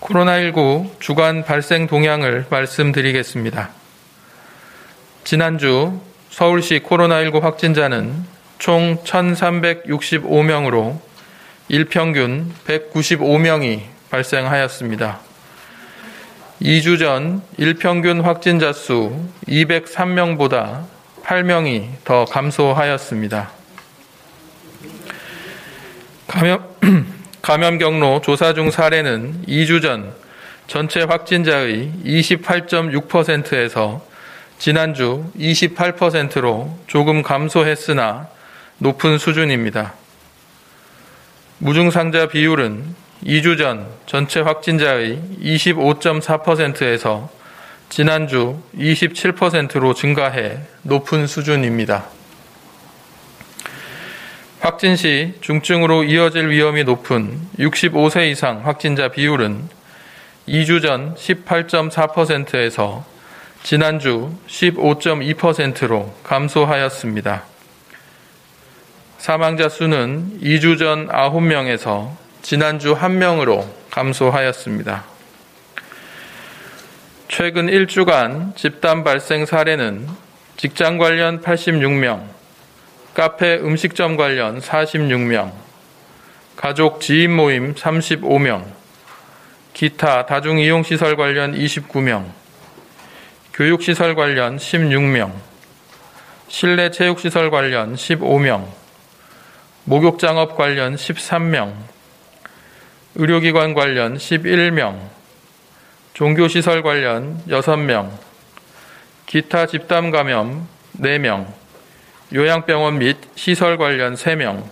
코로나19 0.00 1.00
주간 1.00 1.44
발생 1.44 1.86
동향을 1.86 2.46
말씀드리겠습니다. 2.50 3.70
지난주 5.24 6.00
서울시 6.30 6.80
코로나19 6.80 7.40
확진자는 7.40 8.24
총 8.58 9.02
1,365명으로 9.04 10.98
일평균 11.68 12.52
195명이 12.66 13.82
발생하였습니다. 14.10 15.29
2주 16.62 16.98
전 16.98 17.40
일평균 17.56 18.20
확진자 18.20 18.74
수 18.74 19.18
203명보다 19.48 20.84
8명이 21.24 21.88
더 22.04 22.26
감소하였습니다. 22.26 23.50
감염, 26.26 26.62
감염 27.40 27.78
경로 27.78 28.20
조사 28.20 28.52
중 28.52 28.70
사례는 28.70 29.46
2주 29.48 29.80
전 29.80 30.12
전체 30.66 31.02
확진자의 31.02 31.92
28.6%에서 32.04 34.04
지난주 34.58 35.32
28%로 35.38 36.78
조금 36.86 37.22
감소했으나 37.22 38.28
높은 38.76 39.16
수준입니다. 39.16 39.94
무증상자 41.56 42.28
비율은 42.28 42.94
2주 43.24 43.58
전 43.58 43.86
전체 44.06 44.40
확진자의 44.40 45.20
25.4%에서 45.42 47.30
지난주 47.88 48.58
27%로 48.76 49.94
증가해 49.94 50.60
높은 50.82 51.26
수준입니다. 51.26 52.06
확진 54.60 54.94
시 54.94 55.34
중증으로 55.40 56.04
이어질 56.04 56.50
위험이 56.50 56.84
높은 56.84 57.40
65세 57.58 58.30
이상 58.30 58.66
확진자 58.66 59.08
비율은 59.08 59.68
2주 60.48 60.82
전 60.82 61.14
18.4%에서 61.14 63.04
지난주 63.62 64.32
15.2%로 64.46 66.14
감소하였습니다. 66.22 67.44
사망자 69.18 69.68
수는 69.68 70.40
2주 70.42 70.78
전 70.78 71.08
9명에서 71.08 72.19
지난주 72.42 72.94
1명으로 72.96 73.66
감소하였습니다. 73.90 75.04
최근 77.28 77.66
1주간 77.66 78.56
집단 78.56 79.04
발생 79.04 79.46
사례는 79.46 80.08
직장 80.56 80.98
관련 80.98 81.40
86명, 81.40 82.24
카페 83.14 83.56
음식점 83.56 84.16
관련 84.16 84.60
46명, 84.60 85.52
가족 86.56 87.00
지인 87.00 87.34
모임 87.34 87.74
35명, 87.74 88.64
기타 89.72 90.26
다중이용시설 90.26 91.16
관련 91.16 91.54
29명, 91.54 92.24
교육시설 93.54 94.14
관련 94.14 94.56
16명, 94.56 95.32
실내 96.48 96.90
체육시설 96.90 97.50
관련 97.50 97.94
15명, 97.94 98.66
목욕장업 99.84 100.56
관련 100.56 100.96
13명, 100.96 101.89
의료기관 103.20 103.74
관련 103.74 104.16
11명, 104.16 104.98
종교시설 106.14 106.82
관련 106.82 107.38
6명, 107.48 108.10
기타 109.26 109.66
집단 109.66 110.10
감염 110.10 110.66
4명, 110.98 111.46
요양병원 112.32 112.98
및 112.98 113.18
시설 113.34 113.76
관련 113.76 114.14
3명, 114.14 114.64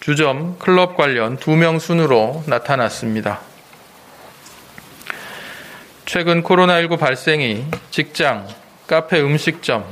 주점, 0.00 0.58
클럽 0.58 0.96
관련 0.96 1.36
2명 1.36 1.80
순으로 1.80 2.44
나타났습니다. 2.46 3.40
최근 6.06 6.42
코로나19 6.42 6.98
발생이 6.98 7.66
직장, 7.90 8.48
카페 8.86 9.20
음식점, 9.20 9.84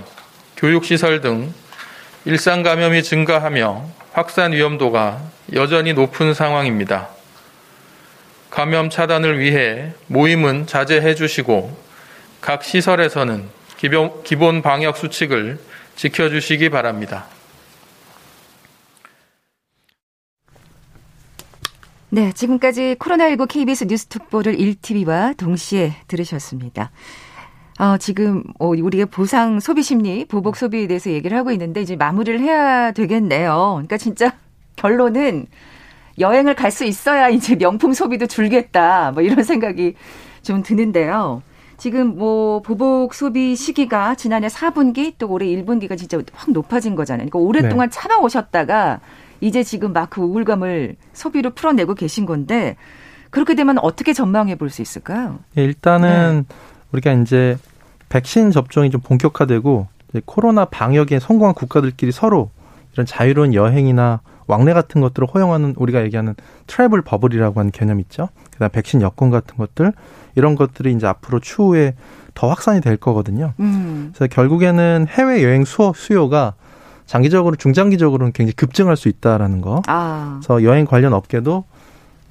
교육시설 0.57 1.21
등 1.21 1.53
일상 2.25 2.63
감염이 2.63 3.03
증가하며 3.03 3.85
확산 4.13 4.53
위험도가 4.53 5.21
여전히 5.53 5.93
높은 5.93 6.33
상황입니다. 6.33 7.18
감염 8.51 8.91
차단을 8.91 9.39
위해 9.39 9.93
모임은 10.07 10.67
자제해 10.67 11.15
주시고 11.15 11.77
각 12.41 12.65
시설에서는 12.65 13.45
기본 14.25 14.63
방역 14.63 14.97
수칙을 14.97 15.59
지켜주시기 15.97 16.71
바랍니다. 16.71 17.27
네, 22.11 22.33
지금까지 22.33 22.97
코로나19 22.99 23.49
KBS 23.49 23.85
뉴스 23.85 24.07
특보를 24.07 24.57
1TV와 24.57 25.37
동시에 25.37 25.93
들으셨습니다. 26.09 26.91
어, 27.79 27.97
지금 27.99 28.43
어, 28.59 28.69
우리가 28.69 29.05
보상 29.07 29.61
소비 29.61 29.83
심리, 29.83 30.25
보복 30.25 30.57
소비에 30.57 30.87
대해서 30.87 31.11
얘기를 31.11 31.37
하고 31.37 31.53
있는데 31.53 31.83
이제 31.83 31.97
마무리를 31.97 32.41
해야 32.41 32.93
되겠네요. 32.93 33.73
그러니까 33.75 33.99
진짜 33.99 34.33
결론은 34.77 35.47
여행을 36.21 36.55
갈 36.55 36.71
수 36.71 36.85
있어야 36.85 37.29
이제 37.29 37.57
명품 37.57 37.93
소비도 37.93 38.27
줄겠다. 38.27 39.13
뭐 39.13 39.23
이런 39.23 39.43
생각이 39.45 39.95
좀 40.43 40.63
드는데요. 40.63 41.43
지금 41.77 42.17
뭐 42.19 42.61
보복 42.61 43.15
소비 43.15 43.55
시기가 43.55 44.15
지난해 44.17 44.49
4분기 44.49 45.15
또 45.19 45.29
올해 45.31 45.47
1분기가 45.47 45.97
진짜 45.97 46.19
확 46.33 46.51
높아진 46.51 46.95
거잖아요. 46.97 47.29
그러니까 47.29 47.39
오랫동안 47.39 47.89
네. 47.89 47.95
참아오셨다가 47.95 49.01
이제 49.41 49.63
지금 49.63 49.93
막 49.93 50.11
그 50.11 50.21
우울감을 50.21 50.97
소비로 51.13 51.51
풀어내고 51.51 51.95
계신 51.95 52.27
건데 52.27 52.77
그렇게 53.31 53.55
되면 53.55 53.79
어떻게 53.79 54.13
전망해 54.13 54.57
볼 54.57 54.71
수 54.71 54.83
있을까요? 54.83 55.39
네, 55.55 55.65
일단은 55.65 56.47
네. 56.49 56.55
우리가 56.93 57.13
이제 57.13 57.57
백신 58.09 58.51
접종이 58.51 58.91
좀 58.91 59.01
본격화되고 59.01 59.87
코로나 60.25 60.65
방역에 60.65 61.21
성공한 61.21 61.55
국가들끼리 61.55 62.11
서로 62.11 62.51
이런 62.95 63.07
자유로운 63.07 63.55
여행이나 63.55 64.21
왕래 64.49 64.73
같은 64.73 65.01
것들을 65.01 65.29
허용하는 65.33 65.75
우리가 65.77 66.03
얘기하는 66.03 66.35
트래블 66.67 67.03
버블이라고 67.03 67.61
하는 67.61 67.71
개념 67.71 68.01
있죠. 68.01 68.29
그다음 68.53 68.71
백신 68.71 69.03
여권 69.03 69.31
같은 69.31 69.57
것들 69.57 69.93
이런 70.35 70.57
것들이 70.57 70.93
이제 70.93 71.07
앞으로 71.07 71.39
추후에 71.41 71.95
더 72.35 72.49
확산이 72.49 72.81
될 72.81 72.97
거거든요. 72.97 73.53
음. 73.61 74.11
그래서 74.15 74.33
결국에는 74.33 75.07
해외 75.09 75.43
여행 75.45 75.65
수요, 75.65 75.93
수요가 75.95 76.55
장기적으로 77.07 77.57
중장기적으로는 77.57 78.33
굉장히 78.33 78.55
급증할 78.55 78.97
수 78.97 79.09
있다라는 79.09 79.61
거. 79.61 79.83
아. 79.87 80.41
그래서 80.43 80.63
여행 80.65 80.85
관련 80.85 81.13
업계도 81.15 81.65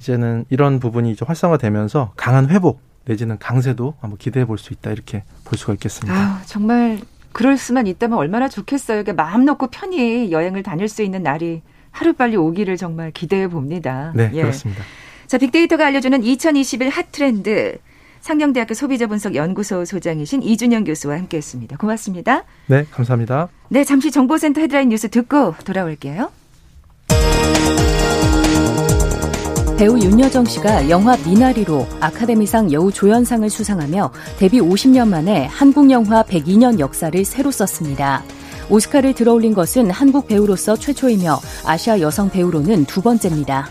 이제는 0.00 0.44
이런 0.50 0.78
부분이 0.80 1.10
이제 1.10 1.24
활성화되면서 1.26 2.12
강한 2.16 2.48
회복 2.48 2.80
내지는 3.04 3.38
강세도 3.38 3.94
한번 4.00 4.18
기대해 4.18 4.44
볼 4.46 4.58
수 4.58 4.72
있다 4.72 4.90
이렇게 4.90 5.24
볼 5.44 5.58
수가 5.58 5.72
있겠습니다. 5.74 6.16
아, 6.18 6.42
정말 6.46 7.00
그럴 7.32 7.56
수만 7.56 7.86
있다면 7.86 8.16
얼마나 8.18 8.48
좋겠어요. 8.48 9.00
이게 9.00 9.12
마음 9.12 9.44
놓고 9.44 9.68
편히 9.68 10.30
여행을 10.30 10.62
다닐 10.62 10.88
수 10.88 11.02
있는 11.02 11.22
날이 11.22 11.62
하루빨리 11.98 12.36
오기를 12.36 12.76
정말 12.76 13.10
기대해 13.10 13.48
봅니다. 13.48 14.12
네, 14.14 14.30
예. 14.34 14.42
그렇습니다. 14.42 14.84
자, 15.26 15.36
빅데이터가 15.36 15.86
알려주는 15.86 16.22
2021 16.22 16.88
핫트렌드 16.90 17.78
상경대학교 18.20 18.74
소비자분석연구소 18.74 19.84
소장이신 19.84 20.42
이준영 20.42 20.84
교수와 20.84 21.16
함께했습니다. 21.16 21.76
고맙습니다. 21.76 22.44
네, 22.66 22.86
감사합니다. 22.90 23.48
네, 23.68 23.82
잠시 23.82 24.12
정보센터 24.12 24.60
헤드라인 24.60 24.90
뉴스 24.90 25.08
듣고 25.08 25.54
돌아올게요. 25.64 26.30
배우 29.76 29.96
윤여정 29.96 30.44
씨가 30.44 30.90
영화 30.90 31.16
미나리로 31.16 31.86
아카데미상 32.00 32.72
여우 32.72 32.90
조연상을 32.92 33.48
수상하며 33.48 34.12
데뷔 34.38 34.60
50년 34.60 35.08
만에 35.08 35.46
한국 35.46 35.90
영화 35.90 36.22
102년 36.22 36.78
역사를 36.80 37.24
새로 37.24 37.50
썼습니다. 37.50 38.24
오스카를 38.70 39.14
들어올린 39.14 39.54
것은 39.54 39.90
한국 39.90 40.26
배우로서 40.26 40.76
최초이며 40.76 41.40
아시아 41.64 42.00
여성 42.00 42.30
배우로는 42.30 42.84
두 42.84 43.00
번째입니다. 43.00 43.70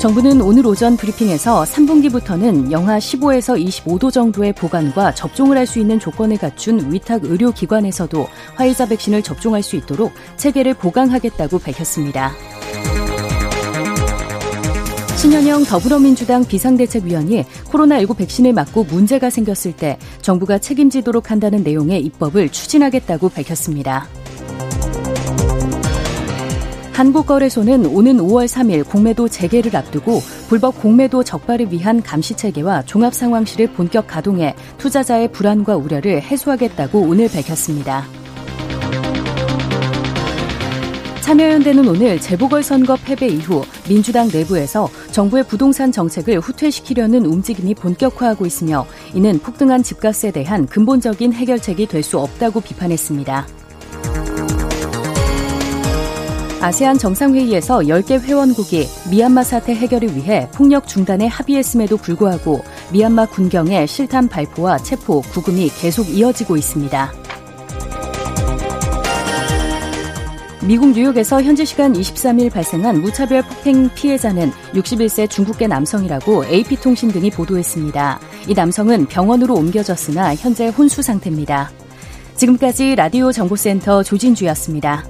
정부는 0.00 0.40
오늘 0.40 0.66
오전 0.66 0.96
브리핑에서 0.96 1.62
3분기부터는 1.62 2.72
영하 2.72 2.98
15에서 2.98 3.56
25도 3.64 4.12
정도의 4.12 4.52
보관과 4.52 5.14
접종을 5.14 5.56
할 5.56 5.64
수 5.64 5.78
있는 5.78 6.00
조건을 6.00 6.38
갖춘 6.38 6.92
위탁 6.92 7.22
의료기관에서도 7.22 8.26
화이자 8.56 8.86
백신을 8.86 9.22
접종할 9.22 9.62
수 9.62 9.76
있도록 9.76 10.12
체계를 10.36 10.74
보강하겠다고 10.74 11.60
밝혔습니다. 11.60 12.32
신현영 15.22 15.66
더불어민주당 15.66 16.44
비상대책위원이 16.44 17.44
코로나19 17.66 18.16
백신을 18.16 18.52
맞고 18.54 18.82
문제가 18.82 19.30
생겼을 19.30 19.70
때 19.70 19.96
정부가 20.20 20.58
책임지도록 20.58 21.30
한다는 21.30 21.62
내용의 21.62 22.00
입법을 22.00 22.48
추진하겠다고 22.48 23.28
밝혔습니다. 23.28 24.08
한국거래소는 26.92 27.86
오는 27.86 28.16
5월 28.16 28.48
3일 28.48 28.84
공매도 28.90 29.28
재개를 29.28 29.76
앞두고 29.76 30.18
불법 30.48 30.82
공매도 30.82 31.22
적발을 31.22 31.70
위한 31.70 32.02
감시체계와 32.02 32.82
종합상황실을 32.82 33.74
본격 33.74 34.08
가동해 34.08 34.56
투자자의 34.78 35.30
불안과 35.30 35.76
우려를 35.76 36.20
해소하겠다고 36.20 36.98
오늘 36.98 37.28
밝혔습니다. 37.28 38.21
참여연대는 41.32 41.88
오늘 41.88 42.20
재보궐선거 42.20 42.94
패배 42.96 43.26
이후 43.26 43.64
민주당 43.88 44.28
내부에서 44.30 44.90
정부의 45.12 45.44
부동산 45.44 45.90
정책을 45.90 46.40
후퇴시키려는 46.40 47.24
움직임이 47.24 47.74
본격화하고 47.74 48.44
있으며 48.44 48.84
이는 49.14 49.38
폭등한 49.38 49.82
집값에 49.82 50.30
대한 50.30 50.66
근본적인 50.66 51.32
해결책이 51.32 51.86
될 51.86 52.02
수 52.02 52.18
없다고 52.18 52.60
비판했습니다. 52.60 53.46
아세안 56.60 56.98
정상회의에서 56.98 57.78
10개 57.78 58.20
회원국이 58.20 58.86
미얀마 59.10 59.42
사태 59.42 59.74
해결을 59.74 60.14
위해 60.14 60.50
폭력 60.52 60.86
중단에 60.86 61.28
합의했음에도 61.28 61.96
불구하고 61.96 62.62
미얀마 62.92 63.26
군경의 63.26 63.86
실탄 63.86 64.28
발포와 64.28 64.78
체포, 64.78 65.22
구금이 65.22 65.70
계속 65.80 66.10
이어지고 66.10 66.58
있습니다. 66.58 67.21
미국 70.64 70.92
뉴욕에서 70.92 71.42
현지 71.42 71.66
시간 71.66 71.92
23일 71.92 72.52
발생한 72.52 73.00
무차별 73.00 73.42
폭행 73.42 73.90
피해자는 73.94 74.52
61세 74.74 75.28
중국계 75.28 75.66
남성이라고 75.66 76.44
AP통신 76.44 77.10
등이 77.10 77.30
보도했습니다. 77.30 78.20
이 78.46 78.54
남성은 78.54 79.06
병원으로 79.06 79.54
옮겨졌으나 79.54 80.36
현재 80.36 80.68
혼수 80.68 81.02
상태입니다. 81.02 81.72
지금까지 82.36 82.94
라디오 82.94 83.32
정보센터 83.32 84.04
조진주였습니다. 84.04 85.04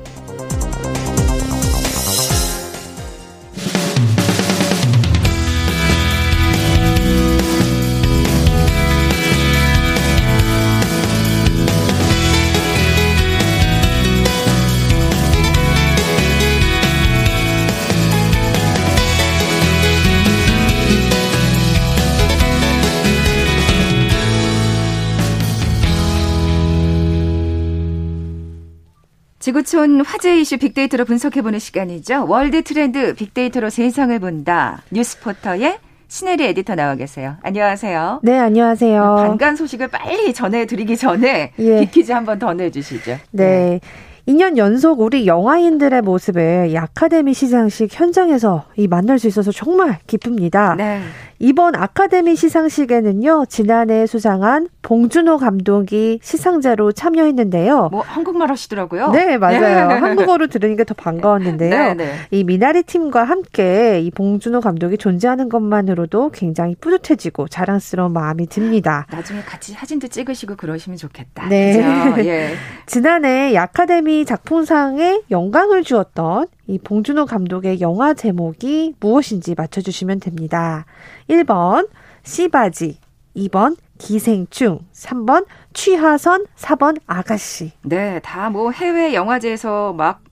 지구촌 29.57 30.01
화제 30.01 30.41
이슈 30.41 30.57
빅데이터로 30.57 31.05
분석해보는 31.05 31.59
시간이죠. 31.59 32.25
월드 32.27 32.63
트렌드 32.63 33.15
빅데이터로 33.15 33.69
세상을 33.69 34.19
본다. 34.19 34.81
뉴스포터의 34.91 35.77
신혜리 36.09 36.45
에디터 36.47 36.75
나와 36.75 36.95
계세요. 36.95 37.37
안녕하세요. 37.43 38.21
네, 38.23 38.39
안녕하세요. 38.39 39.03
반가운 39.19 39.57
소식을 39.57 39.89
빨리 39.89 40.33
전해드리기 40.33 40.97
전에 40.97 41.53
예. 41.59 41.81
빅퀴즈 41.81 42.13
한 42.13 42.25
번 42.25 42.39
더 42.39 42.55
내주시죠. 42.55 43.19
네. 43.33 43.45
네. 43.45 43.81
2년 44.27 44.57
연속 44.57 45.01
우리 45.01 45.27
영화인들의 45.27 46.01
모습을 46.03 46.69
이 46.71 46.79
아카데미 46.79 47.35
시상식 47.35 47.89
현장에서 47.93 48.65
이 48.77 48.87
만날 48.87 49.19
수 49.19 49.27
있어서 49.27 49.51
정말 49.53 49.99
기쁩니다. 50.07 50.77
네. 50.77 51.01
이번 51.45 51.75
아카데미 51.75 52.37
시상식에는요, 52.37 53.47
지난해 53.49 54.07
수상한 54.07 54.69
봉준호 54.83 55.39
감독이 55.39 56.21
시상자로 56.23 56.93
참여했는데요. 56.93 57.89
뭐, 57.91 58.03
한국말 58.03 58.49
하시더라고요. 58.49 59.11
네, 59.11 59.39
맞아요. 59.39 59.89
네. 59.89 59.95
한국어로 59.95 60.47
들으니까 60.47 60.85
더 60.85 60.95
반가웠는데요. 60.95 61.71
네, 61.71 61.95
네. 61.95 62.13
이 62.31 62.45
미나리 62.45 62.85
팀과 62.85 63.25
함께 63.25 64.01
이 64.01 64.13
봉준호 64.13 64.61
감독이 64.61 64.97
존재하는 64.97 65.49
것만으로도 65.49 66.31
굉장히 66.31 66.77
뿌듯해지고 66.77 67.49
자랑스러운 67.49 68.13
마음이 68.13 68.47
듭니다. 68.47 69.09
나중에 69.11 69.41
같이 69.41 69.73
사진도 69.73 70.07
찍으시고 70.07 70.55
그러시면 70.55 70.97
좋겠다. 70.97 71.49
네. 71.49 72.15
예. 72.19 72.51
지난해 72.87 73.57
아카데미 73.57 74.25
작품상에 74.25 75.23
영광을 75.33 75.83
주었던 75.83 76.47
이 76.73 76.79
봉준호 76.79 77.27
감독의 77.27 77.83
영화 77.83 78.15
제목이 78.15 78.95
무엇인지 78.99 79.55
맞춰주시면 79.55 80.21
됩니다. 80.21 80.87
1번 81.29 81.91
씨바지, 82.23 82.97
2번 83.37 83.77
기생충, 83.99 84.79
3번 84.95 85.45
취하선, 85.75 86.47
4번 86.57 86.99
아가씨. 87.07 87.73
네, 87.83 88.21
다 88.21 88.49
뭐 88.49 88.71
해외 88.71 89.13
영화제에서 89.13 89.93
막 89.93 90.23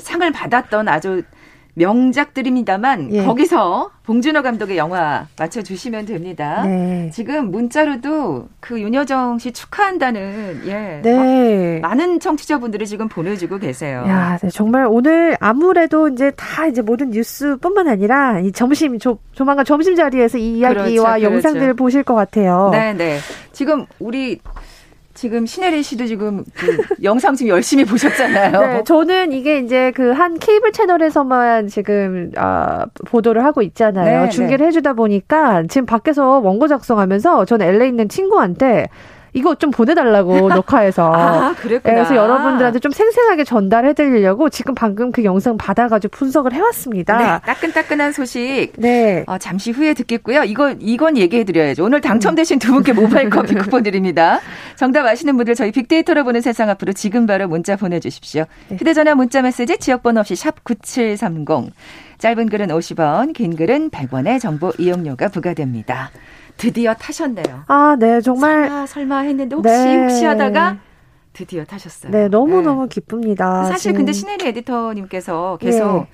상을 0.00 0.32
받았던 0.32 0.88
아주 0.88 1.22
명작들입니다만 1.74 3.12
예. 3.12 3.24
거기서 3.24 3.90
봉준호 4.04 4.42
감독의 4.42 4.76
영화 4.76 5.26
맞춰주시면 5.38 6.06
됩니다. 6.06 6.62
네. 6.64 7.10
지금 7.12 7.50
문자로도 7.50 8.48
그 8.60 8.80
윤여정 8.80 9.38
씨 9.38 9.52
축하한다는 9.52 10.62
예 10.66 11.00
네. 11.02 11.78
많은 11.80 12.20
청취자분들이 12.20 12.86
지금 12.86 13.08
보내주고 13.08 13.58
계세요. 13.58 14.04
야, 14.06 14.38
네, 14.40 14.50
정말 14.50 14.86
오늘 14.88 15.36
아무래도 15.40 16.08
이제 16.08 16.30
다 16.36 16.66
이제 16.66 16.82
모든 16.82 17.10
뉴스뿐만 17.10 17.88
아니라 17.88 18.40
이 18.40 18.52
점심 18.52 18.98
조, 18.98 19.18
조만간 19.32 19.64
점심 19.64 19.96
자리에서 19.96 20.38
이 20.38 20.58
이야기와 20.58 21.14
그렇죠, 21.14 21.22
영상들을 21.22 21.66
그렇죠. 21.66 21.76
보실 21.76 22.02
것 22.02 22.14
같아요. 22.14 22.68
네, 22.72 22.92
네. 22.92 23.18
지금 23.52 23.86
우리 23.98 24.38
지금 25.14 25.46
신혜리 25.46 25.82
씨도 25.82 26.06
지금 26.06 26.44
그 26.54 26.76
영상 27.04 27.34
지금 27.34 27.50
열심히 27.50 27.84
보셨잖아요. 27.84 28.60
네, 28.60 28.84
저는 28.84 29.32
이게 29.32 29.58
이제 29.58 29.92
그 29.92 30.14
한 30.14 30.38
케이블 30.38 30.72
채널에서만 30.72 31.66
지금 31.68 32.30
아, 32.36 32.86
보도를 33.06 33.44
하고 33.44 33.62
있잖아요. 33.62 34.24
네, 34.24 34.28
중계를 34.30 34.58
네. 34.58 34.66
해주다 34.68 34.92
보니까 34.94 35.64
지금 35.68 35.86
밖에서 35.86 36.38
원고 36.38 36.68
작성하면서 36.68 37.44
저는 37.46 37.66
LA 37.66 37.88
있는 37.88 38.08
친구한테 38.08 38.86
이거 39.34 39.54
좀 39.56 39.70
보내달라고 39.70 40.48
녹화해서. 40.54 41.12
아, 41.12 41.54
그랬구나. 41.54 41.94
그래서 41.94 42.16
여러분들한테 42.16 42.78
좀 42.78 42.92
생생하게 42.92 43.44
전달해드리려고 43.44 44.48
지금 44.48 44.74
방금 44.74 45.12
그 45.12 45.24
영상 45.24 45.58
받아가지고 45.58 46.16
분석을 46.16 46.52
해왔습니다. 46.52 47.18
네, 47.18 47.52
따끈따끈한 47.52 48.12
소식. 48.12 48.72
네. 48.76 49.24
어, 49.26 49.36
잠시 49.38 49.72
후에 49.72 49.92
듣겠고요. 49.94 50.44
이거, 50.44 50.74
이건 50.78 51.16
얘기해드려야죠. 51.18 51.84
오늘 51.84 52.00
당첨되신 52.00 52.58
두 52.60 52.72
분께 52.72 52.92
모바일 52.92 53.28
커피 53.28 53.54
쿠폰 53.54 53.82
드립니다. 53.82 54.40
정답 54.76 55.04
아시는 55.06 55.36
분들 55.36 55.54
저희 55.54 55.72
빅데이터로 55.72 56.24
보는 56.24 56.40
세상 56.40 56.70
앞으로 56.70 56.92
지금 56.92 57.26
바로 57.26 57.48
문자 57.48 57.76
보내주십시오. 57.76 58.44
네. 58.68 58.76
휴대전화 58.76 59.14
문자 59.16 59.42
메시지 59.42 59.76
지역번호 59.78 60.20
없이 60.20 60.36
샵 60.36 60.62
9730. 60.64 61.72
짧은 62.18 62.48
글은 62.48 62.68
50원, 62.68 63.34
긴 63.34 63.56
글은 63.56 63.90
100원의 63.90 64.40
정보 64.40 64.72
이용료가 64.78 65.28
부과됩니다. 65.28 66.10
드디어 66.56 66.94
타셨네요. 66.94 67.64
아, 67.66 67.96
네, 67.98 68.20
정말. 68.20 68.64
설마, 68.68 68.86
설마 68.86 69.18
했는데 69.20 69.56
혹시, 69.56 69.70
네. 69.70 70.02
혹시 70.02 70.24
하다가 70.24 70.78
드디어 71.32 71.64
타셨어요. 71.64 72.12
네, 72.12 72.28
너무 72.28 72.62
너무 72.62 72.82
네. 72.82 72.88
기쁩니다. 72.88 73.64
사실 73.64 73.90
지금. 73.90 73.96
근데 73.98 74.12
신혜리 74.12 74.46
에디터님께서 74.48 75.58
계속 75.60 75.92
네. 76.02 76.08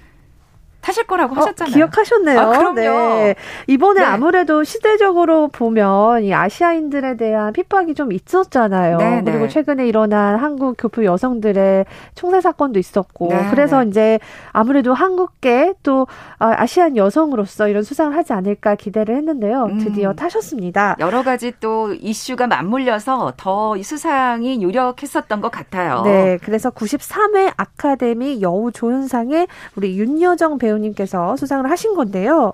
타실 0.80 1.06
거라고 1.06 1.34
어, 1.34 1.38
하셨잖아요. 1.38 1.74
기억하셨네요. 1.74 2.40
아, 2.40 2.46
그럼요. 2.46 2.74
네. 2.74 3.34
이번에 3.66 4.00
네. 4.00 4.06
아무래도 4.06 4.62
시대적으로 4.64 5.48
보면 5.48 6.22
이 6.24 6.34
아시아인들에 6.34 7.16
대한 7.16 7.52
핍박이 7.52 7.94
좀 7.94 8.12
있었잖아요. 8.12 8.98
네, 8.98 9.22
네. 9.22 9.32
그리고 9.32 9.48
최근에 9.48 9.86
일어난 9.86 10.36
한국 10.36 10.76
교포 10.78 11.04
여성들의 11.04 11.86
총살 12.14 12.42
사건도 12.42 12.78
있었고 12.78 13.28
네, 13.28 13.48
그래서 13.50 13.82
네. 13.82 13.90
이제 13.90 14.18
아무래도 14.52 14.94
한국계 14.94 15.74
또 15.82 16.06
아, 16.38 16.54
아시안 16.56 16.96
여성으로서 16.96 17.68
이런 17.68 17.82
수상을 17.82 18.16
하지 18.16 18.32
않을까 18.32 18.74
기대를 18.74 19.16
했는데요. 19.16 19.64
음. 19.64 19.78
드디어 19.78 20.10
음. 20.10 20.16
타셨습니다. 20.16 20.96
여러 21.00 21.22
가지 21.22 21.52
또 21.60 21.92
이슈가 21.94 22.46
맞물려서 22.46 23.32
더 23.36 23.70
이 23.80 23.82
수상이 23.82 24.62
유력했었던 24.62 25.40
것 25.40 25.50
같아요. 25.50 26.02
네, 26.02 26.38
그래서 26.42 26.70
93회 26.70 27.52
아카데미 27.56 28.42
여우 28.42 28.70
조연상에 28.72 29.46
우리 29.74 29.96
윤여정 29.98 30.58
배우 30.58 30.69
배우님께서 30.70 31.36
수상을 31.36 31.68
하신 31.70 31.94
건데요. 31.94 32.52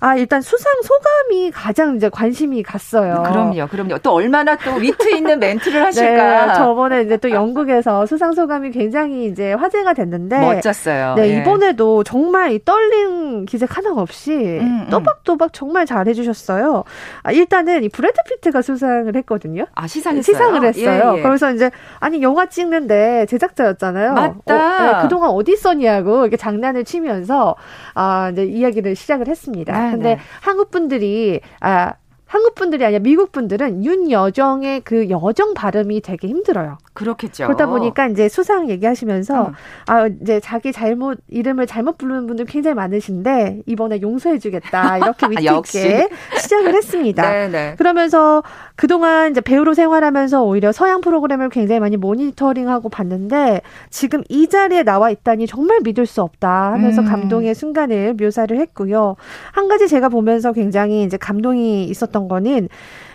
아, 0.00 0.16
일단 0.16 0.40
수상 0.40 0.72
소감이 0.82 1.50
가장 1.50 1.96
이제 1.96 2.08
관심이 2.08 2.62
갔어요. 2.62 3.22
그럼요, 3.26 3.66
그럼요. 3.68 3.98
또 3.98 4.12
얼마나 4.14 4.56
또 4.56 4.74
위트 4.74 5.10
있는 5.10 5.38
멘트를 5.38 5.84
하실까. 5.86 6.46
네, 6.46 6.54
저번에 6.54 7.02
이제 7.02 7.16
또 7.16 7.30
영국에서 7.30 8.06
수상 8.06 8.32
소감이 8.32 8.70
굉장히 8.70 9.26
이제 9.26 9.52
화제가 9.52 9.94
됐는데. 9.94 10.38
멋졌어요. 10.40 11.14
네, 11.16 11.28
예. 11.28 11.40
이번에도 11.40 12.04
정말 12.04 12.52
이 12.52 12.64
떨린 12.64 13.44
기색 13.46 13.76
하나 13.76 13.92
없이 13.92 14.32
음, 14.32 14.84
음. 14.84 14.86
또박또박 14.90 15.52
정말 15.52 15.86
잘 15.86 16.06
해주셨어요. 16.08 16.84
아, 17.22 17.32
일단은 17.32 17.84
이 17.84 17.88
브래드 17.88 18.16
피트가 18.28 18.62
수상을 18.62 19.14
했거든요. 19.16 19.66
아, 19.74 19.86
시상했어요? 19.86 20.22
시상을 20.22 20.64
했어요. 20.64 21.12
예, 21.14 21.18
예. 21.18 21.22
그래서 21.22 21.52
이제, 21.52 21.70
아니, 21.98 22.22
영화 22.22 22.46
찍는데 22.46 23.26
제작자였잖아요. 23.26 24.12
맞다. 24.12 24.54
어, 24.54 24.96
네, 24.96 25.02
그동안 25.02 25.30
어디 25.30 25.52
있었냐고 25.52 26.22
이렇게 26.22 26.36
장난을 26.36 26.84
치면서 26.84 27.56
아, 27.94 28.30
이제 28.32 28.44
이야기를 28.44 28.96
시작을 28.96 29.28
했습니다. 29.28 29.72
네, 29.72 29.90
근데 29.90 30.14
네. 30.16 30.20
한국 30.40 30.70
분들이 30.70 31.40
아 31.60 31.94
한국 32.28 32.54
분들이 32.54 32.84
아니라 32.84 33.00
미국 33.00 33.32
분들은 33.32 33.86
윤여정의 33.86 34.82
그 34.82 35.08
여정 35.08 35.54
발음이 35.54 36.02
되게 36.02 36.28
힘들어요. 36.28 36.76
그렇겠죠. 36.92 37.46
그러다 37.46 37.66
보니까 37.66 38.06
이제 38.06 38.28
수상 38.28 38.68
얘기하시면서 38.68 39.46
음. 39.46 39.52
아 39.86 40.06
이제 40.06 40.38
자기 40.38 40.70
잘못 40.70 41.18
이름을 41.28 41.66
잘못 41.66 41.96
부르는 41.96 42.26
분들 42.26 42.44
굉장히 42.44 42.74
많으신데 42.74 43.62
이번에 43.64 44.02
용서해주겠다 44.02 44.98
이렇게 44.98 45.26
위트 45.30 45.42
있게 45.42 46.08
시작을 46.38 46.74
했습니다. 46.74 47.22
네네. 47.22 47.48
네. 47.48 47.74
그러면서 47.78 48.42
그동안 48.76 49.30
이제 49.30 49.40
배우로 49.40 49.72
생활하면서 49.72 50.44
오히려 50.44 50.70
서양 50.70 51.00
프로그램을 51.00 51.48
굉장히 51.48 51.80
많이 51.80 51.96
모니터링하고 51.96 52.90
봤는데 52.90 53.62
지금 53.88 54.22
이 54.28 54.48
자리에 54.48 54.82
나와 54.82 55.08
있다니 55.10 55.46
정말 55.46 55.80
믿을 55.82 56.04
수 56.04 56.20
없다 56.20 56.72
하면서 56.72 57.00
음. 57.00 57.06
감동의 57.06 57.54
순간을 57.54 58.16
묘사를 58.20 58.54
했고요. 58.58 59.16
한 59.52 59.68
가지 59.68 59.88
제가 59.88 60.10
보면서 60.10 60.52
굉장히 60.52 61.04
이제 61.04 61.16
감동이 61.16 61.84
있었던 61.84 62.17
느꼈던 62.18 62.28
거는 62.28 62.68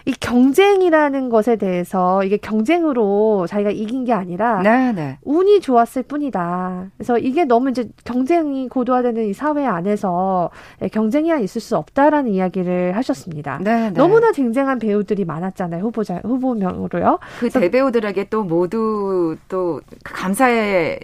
이 0.05 0.11
경쟁이라는 0.11 1.29
것에 1.29 1.55
대해서 1.55 2.23
이게 2.23 2.37
경쟁으로 2.37 3.45
자기가 3.47 3.71
이긴 3.71 4.03
게 4.03 4.13
아니라 4.13 4.61
네네. 4.61 4.91
네. 4.91 5.17
운이 5.23 5.61
좋았을 5.61 6.03
뿐이다. 6.03 6.87
그래서 6.97 7.17
이게 7.17 7.45
너무 7.45 7.69
이제 7.69 7.87
경쟁이 8.03 8.67
고도화되는 8.67 9.25
이 9.25 9.33
사회 9.33 9.65
안에서 9.65 10.49
경쟁이 10.91 11.31
있을 11.43 11.61
수 11.61 11.77
없다라는 11.77 12.31
이야기를 12.31 12.95
하셨습니다. 12.97 13.59
네네. 13.59 13.89
네. 13.89 13.91
너무나 13.91 14.31
쟁쟁한 14.31 14.79
배우들이 14.79 15.23
많았잖아요. 15.23 15.83
후보자 15.83 16.19
후보명으로요. 16.23 17.19
그 17.39 17.49
대배우들에게 17.49 18.25
또 18.25 18.43
모두 18.43 19.37
또 19.47 19.79
감사의 20.03 20.99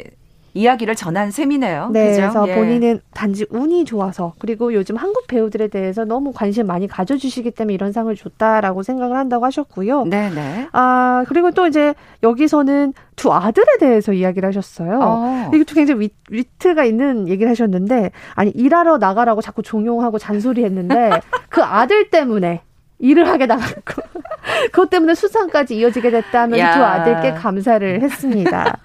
이야기를 0.53 0.95
전한 0.95 1.31
셈이네요. 1.31 1.89
네, 1.91 2.09
그죠? 2.09 2.21
그래서 2.21 2.49
예. 2.49 2.55
본인은 2.55 3.01
단지 3.13 3.45
운이 3.49 3.85
좋아서 3.85 4.33
그리고 4.39 4.73
요즘 4.73 4.95
한국 4.95 5.27
배우들에 5.27 5.67
대해서 5.67 6.05
너무 6.05 6.31
관심 6.33 6.67
많이 6.67 6.87
가져주시기 6.87 7.51
때문에 7.51 7.73
이런 7.73 7.91
상을 7.91 8.13
줬다라고 8.15 8.83
생각을 8.83 9.17
한다고 9.17 9.45
하셨고요. 9.45 10.05
네, 10.05 10.29
네. 10.29 10.67
아 10.71 11.23
그리고 11.27 11.51
또 11.51 11.67
이제 11.67 11.93
여기서는 12.23 12.93
두 13.15 13.33
아들에 13.33 13.77
대해서 13.79 14.13
이야기를 14.13 14.47
하셨어요. 14.47 14.99
어. 15.01 15.51
이것도 15.53 15.75
굉장히 15.75 16.01
위, 16.01 16.09
위트가 16.29 16.85
있는 16.85 17.27
얘기를 17.27 17.49
하셨는데 17.49 18.11
아니 18.35 18.51
일하러 18.51 18.97
나가라고 18.97 19.41
자꾸 19.41 19.61
종용하고 19.61 20.17
잔소리했는데 20.17 21.09
그 21.49 21.61
아들 21.61 22.09
때문에 22.09 22.61
일을 22.99 23.27
하게 23.27 23.45
나갔고 23.45 24.01
그것 24.71 24.89
때문에 24.89 25.15
수상까지 25.15 25.77
이어지게 25.77 26.11
됐다면 26.11 26.59
두 26.73 26.83
아들께 26.83 27.33
감사를 27.33 28.01
했습니다. 28.01 28.77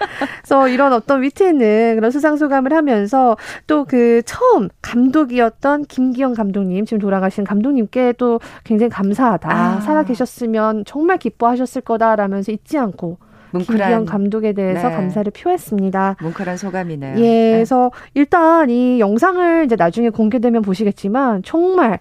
그래서 0.42 0.68
이런 0.68 0.92
어떤 0.92 1.22
위트 1.22 1.42
있는 1.42 1.96
그런 1.96 2.10
수상 2.10 2.36
소감을 2.36 2.72
하면서 2.72 3.36
또 3.66 3.84
그 3.94 4.22
처음 4.24 4.68
감독이었던 4.82 5.84
김기영 5.84 6.34
감독님 6.34 6.84
지금 6.84 6.98
돌아가신 6.98 7.44
감독님께 7.44 8.14
또 8.18 8.40
굉장히 8.64 8.90
감사하다 8.90 9.50
아. 9.50 9.80
살아 9.80 10.02
계셨으면 10.02 10.84
정말 10.84 11.18
기뻐하셨을 11.18 11.82
거다라면서 11.82 12.50
잊지 12.50 12.78
않고 12.78 13.18
뭉클한, 13.52 13.78
김기영 13.78 14.04
감독에 14.04 14.52
대해서 14.52 14.88
네. 14.88 14.96
감사를 14.96 15.30
표했습니다. 15.30 16.16
뭉클한 16.20 16.56
소감이네요. 16.56 17.18
예, 17.18 17.20
네. 17.20 17.52
그래서 17.52 17.92
일단 18.14 18.68
이 18.68 18.98
영상을 18.98 19.64
이제 19.64 19.76
나중에 19.76 20.10
공개되면 20.10 20.62
보시겠지만 20.62 21.42
정말 21.44 22.00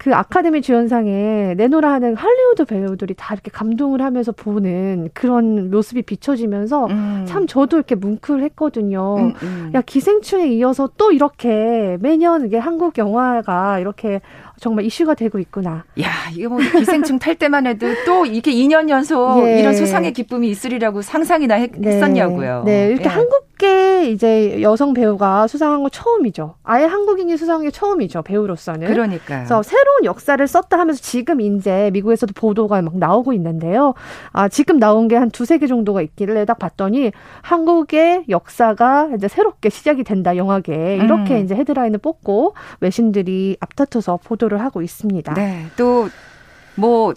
그 0.00 0.14
아카데미 0.14 0.62
주연상에 0.62 1.52
내노라 1.58 1.92
하는 1.92 2.16
할리우드 2.16 2.64
배우들이 2.64 3.12
다 3.18 3.34
이렇게 3.34 3.50
감동을 3.50 4.00
하면서 4.00 4.32
보는 4.32 5.10
그런 5.12 5.70
모습이 5.70 6.00
비춰지면서 6.00 6.86
음. 6.86 7.24
참 7.28 7.46
저도 7.46 7.76
이렇게 7.76 7.96
뭉클했거든요. 7.96 9.16
음, 9.18 9.34
음. 9.42 9.70
야 9.74 9.82
기생충에 9.82 10.46
이어서 10.54 10.88
또 10.96 11.12
이렇게 11.12 11.98
매년 12.00 12.46
이게 12.46 12.56
한국 12.56 12.96
영화가 12.96 13.78
이렇게 13.80 14.22
정말 14.60 14.84
이슈가 14.84 15.14
되고 15.14 15.38
있구나. 15.38 15.84
야, 16.02 16.10
이게 16.32 16.46
뭐 16.46 16.58
기생충 16.58 17.18
탈 17.18 17.34
때만 17.36 17.66
해도 17.66 17.86
또 18.04 18.26
이게 18.26 18.52
2년 18.52 18.88
연속 18.90 19.42
예. 19.46 19.60
이런 19.60 19.74
수상의 19.74 20.12
기쁨이 20.12 20.48
있으리라고 20.48 21.02
상상이나 21.02 21.54
했, 21.54 21.70
네. 21.76 22.00
었냐고요 22.02 22.62
네, 22.64 22.88
이렇게 22.88 23.04
예. 23.04 23.08
한국계 23.08 24.10
이제 24.10 24.60
여성 24.62 24.94
배우가 24.94 25.46
수상한 25.46 25.82
거 25.82 25.88
처음이죠. 25.88 26.54
아예 26.62 26.84
한국인이 26.84 27.36
수상한 27.36 27.62
게 27.64 27.70
처음이죠. 27.70 28.22
배우로서는. 28.22 28.88
그러니까요. 28.88 29.38
그래서 29.40 29.62
새로운 29.62 30.04
역사를 30.04 30.44
썼다 30.46 30.78
하면서 30.78 31.00
지금 31.00 31.40
이제 31.40 31.90
미국에서도 31.92 32.32
보도가 32.34 32.82
막 32.82 32.96
나오고 32.98 33.32
있는데요. 33.32 33.94
아, 34.32 34.48
지금 34.48 34.78
나온 34.78 35.08
게 35.08 35.20
한 35.20 35.30
두세 35.30 35.58
개 35.58 35.66
정도가 35.66 36.00
있기를 36.02 36.46
딱 36.46 36.58
봤더니 36.58 37.12
한국의 37.42 38.24
역사가 38.28 39.10
이제 39.16 39.28
새롭게 39.28 39.68
시작이 39.68 40.02
된다, 40.02 40.36
영화계. 40.36 40.96
이렇게 40.96 41.34
음. 41.38 41.44
이제 41.44 41.54
헤드라인을 41.54 41.98
뽑고 41.98 42.54
외신들이 42.80 43.58
앞다퉈서 43.60 44.20
보도를 44.24 44.49
시도를 44.50 44.60
하고 44.60 44.82
있습니다. 44.82 45.34
네. 45.34 45.66
또뭐 45.76 47.14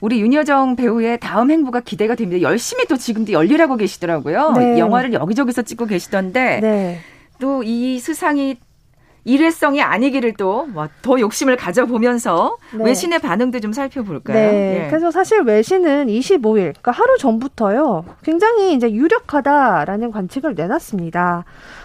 우리 0.00 0.20
윤여정 0.20 0.76
배우의 0.76 1.20
다음 1.20 1.50
행보가 1.50 1.80
기대가 1.80 2.16
됩니다. 2.16 2.42
열심히 2.42 2.86
또 2.86 2.96
지금도 2.96 3.32
열일하고 3.32 3.76
계시더라고요. 3.76 4.52
네. 4.52 4.78
영화를 4.78 5.12
여기저기서 5.12 5.62
찍고 5.62 5.86
계시던데 5.86 6.60
네. 6.60 7.00
또이 7.38 8.00
수상이 8.00 8.56
일회성이 9.24 9.80
아니기를 9.80 10.32
또더 10.32 10.88
뭐 11.06 11.20
욕심을 11.20 11.56
가져보면서 11.56 12.56
네. 12.76 12.84
외신의 12.84 13.20
반응도 13.20 13.60
좀 13.60 13.72
살펴볼까요? 13.72 14.36
네. 14.36 14.84
예. 14.84 14.88
그래서 14.88 15.12
사실 15.12 15.42
외신은 15.42 16.08
25일, 16.08 16.72
그러니까 16.72 16.90
하루 16.90 17.16
전부터요, 17.18 18.04
굉장히 18.24 18.74
이제 18.74 18.90
유력하다라는 18.90 20.10
관측을 20.10 20.56
내놨습니다. 20.56 21.44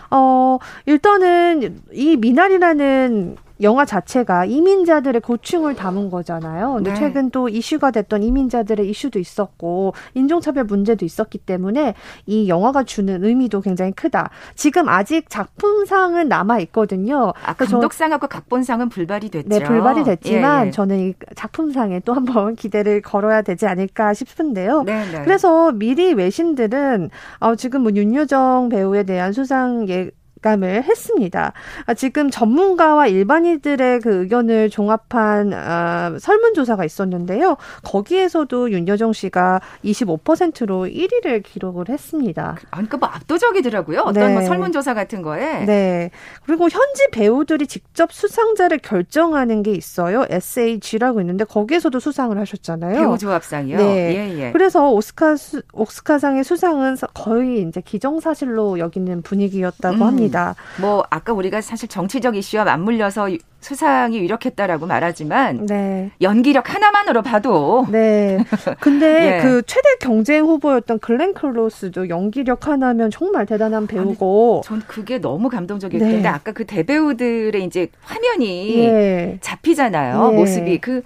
어, 0.09 0.57
일단은 0.87 1.79
이 1.91 2.17
미나리라는 2.17 3.37
영화 3.61 3.85
자체가 3.85 4.45
이민자들의 4.45 5.21
고충을 5.21 5.75
담은 5.75 6.09
거잖아요. 6.09 6.75
근데 6.75 6.91
네. 6.91 6.95
최근 6.99 7.29
또 7.31 7.49
이슈가 7.49 7.91
됐던 7.91 8.23
이민자들의 8.23 8.89
이슈도 8.89 9.19
있었고 9.19 9.93
인종차별 10.13 10.65
문제도 10.65 11.03
있었기 11.05 11.39
때문에 11.39 11.95
이 12.25 12.49
영화가 12.49 12.83
주는 12.83 13.23
의미도 13.23 13.61
굉장히 13.61 13.91
크다. 13.91 14.29
지금 14.55 14.89
아직 14.89 15.29
작품상은 15.29 16.27
남아 16.27 16.59
있거든요. 16.59 17.33
아, 17.43 17.53
감독상하고 17.53 18.27
각본상은 18.27 18.89
불발이 18.89 19.29
됐죠. 19.29 19.49
네, 19.49 19.63
불발이 19.63 20.03
됐지만 20.03 20.63
예, 20.63 20.67
예. 20.67 20.71
저는 20.71 20.99
이 20.99 21.13
작품상에 21.35 22.01
또 22.01 22.13
한번 22.13 22.55
기대를 22.55 23.01
걸어야 23.01 23.41
되지 23.41 23.65
않을까 23.65 24.13
싶은데요. 24.13 24.83
네, 24.83 25.05
네. 25.11 25.21
그래서 25.23 25.71
미리 25.71 26.13
외신들은 26.13 27.09
어, 27.39 27.55
지금 27.55 27.81
뭐 27.81 27.91
윤여정 27.93 28.69
배우에 28.69 29.03
대한 29.03 29.33
수상 29.33 29.87
예 29.89 30.09
감을 30.41 30.83
했습니다. 30.83 31.53
아, 31.85 31.93
지금 31.93 32.29
전문가와 32.29 33.07
일반인들의 33.07 33.99
그 34.01 34.21
의견을 34.21 34.69
종합한 34.69 35.53
아, 35.53 36.17
설문조사가 36.19 36.85
있었는데요. 36.85 37.57
거기에서도 37.83 38.71
윤여정 38.71 39.13
씨가 39.13 39.61
25%로 39.83 40.85
1위를 40.85 41.43
기록을 41.43 41.89
했습니다. 41.89 42.57
아, 42.71 42.75
그러니까 42.75 42.97
뭐 42.97 43.09
압도적이더라고요. 43.09 44.01
어떤 44.01 44.13
네. 44.27 44.33
뭐 44.33 44.41
설문조사 44.43 44.93
같은 44.93 45.21
거에. 45.21 45.65
네. 45.65 46.11
그리고 46.45 46.69
현지 46.69 47.07
배우들이 47.11 47.67
직접 47.67 48.11
수상자를 48.11 48.79
결정하는 48.79 49.63
게 49.63 49.71
있어요. 49.71 50.25
SAG라고 50.29 51.21
있는데 51.21 51.43
거기에서도 51.43 51.99
수상을 51.99 52.37
하셨잖아요. 52.37 52.99
배우 52.99 53.17
조합상이요. 53.17 53.77
네. 53.77 54.15
예, 54.15 54.39
예. 54.39 54.51
그래서 54.51 54.91
오스카 54.91 55.35
수, 55.35 55.61
오스카상의 55.73 56.43
수상은 56.43 56.95
거의 57.13 57.61
이제 57.61 57.81
기정사실로 57.81 58.79
여기는 58.79 59.21
분위기였다고 59.21 59.97
음. 59.97 60.03
합니다. 60.03 60.26
있습니다. 60.27 60.55
뭐 60.79 61.03
아까 61.09 61.33
우리가 61.33 61.61
사실 61.61 61.89
정치적 61.89 62.35
이슈와 62.35 62.65
맞물려서 62.65 63.29
수상이 63.59 64.19
유력했다라고 64.19 64.85
말하지만 64.85 65.65
네. 65.65 66.11
연기력 66.21 66.73
하나만으로 66.73 67.21
봐도 67.23 67.85
네. 67.89 68.37
근데 68.79 69.39
예. 69.39 69.41
그 69.41 69.63
최대 69.65 69.95
경쟁 69.99 70.45
후보였던 70.45 70.99
글렌 70.99 71.33
클로스도 71.33 72.09
연기력 72.09 72.67
하나면 72.67 73.09
정말 73.09 73.45
대단한 73.45 73.87
배우고 73.87 74.61
전 74.63 74.81
그게 74.87 75.17
너무 75.17 75.49
감동적이었는데 75.49 76.21
네. 76.21 76.27
아까 76.27 76.51
그 76.51 76.65
대배우들의 76.65 77.63
이제 77.63 77.87
화면이 78.01 78.79
예. 78.79 79.37
잡히잖아요. 79.41 80.29
예. 80.31 80.35
모습이 80.35 80.77
그그 80.79 81.03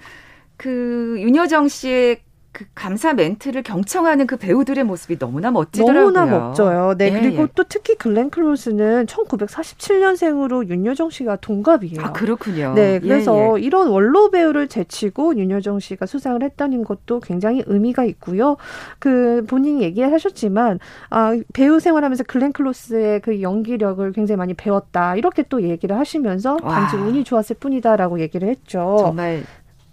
그 0.56 1.16
윤여정 1.18 1.68
씨의 1.68 2.18
그 2.52 2.66
감사 2.74 3.14
멘트를 3.14 3.62
경청하는 3.62 4.26
그 4.26 4.36
배우들의 4.36 4.84
모습이 4.84 5.18
너무나 5.18 5.50
멋지더라고요. 5.50 6.10
너무나 6.10 6.26
멋져요. 6.26 6.94
네, 6.98 7.06
예, 7.06 7.10
그리고 7.10 7.44
예. 7.44 7.48
또 7.54 7.64
특히 7.66 7.94
글렌 7.94 8.28
클로스는 8.28 9.06
1947년생으로 9.06 10.68
윤여정 10.68 11.08
씨가 11.08 11.36
동갑이에요. 11.36 12.02
아, 12.02 12.12
그렇군요. 12.12 12.74
네, 12.74 13.00
그래서 13.00 13.34
예, 13.36 13.54
예. 13.56 13.60
이런 13.62 13.88
원로 13.88 14.30
배우를 14.30 14.68
제치고 14.68 15.36
윤여정 15.36 15.80
씨가 15.80 16.04
수상을 16.04 16.42
했다는 16.42 16.84
것도 16.84 17.20
굉장히 17.20 17.62
의미가 17.66 18.04
있고요. 18.04 18.58
그 18.98 19.46
본인이 19.48 19.82
얘기하셨지만 19.82 20.78
아, 21.08 21.34
배우 21.54 21.80
생활하면서 21.80 22.24
글렌 22.24 22.52
클로스의 22.52 23.20
그 23.20 23.40
연기력을 23.40 24.12
굉장히 24.12 24.36
많이 24.36 24.52
배웠다. 24.52 25.16
이렇게 25.16 25.42
또 25.48 25.62
얘기를 25.62 25.98
하시면서 25.98 26.58
단지 26.58 26.96
운이 26.96 27.24
좋았을 27.24 27.56
뿐이다라고 27.56 28.20
얘기를 28.20 28.46
했죠. 28.46 28.96
정말 29.00 29.42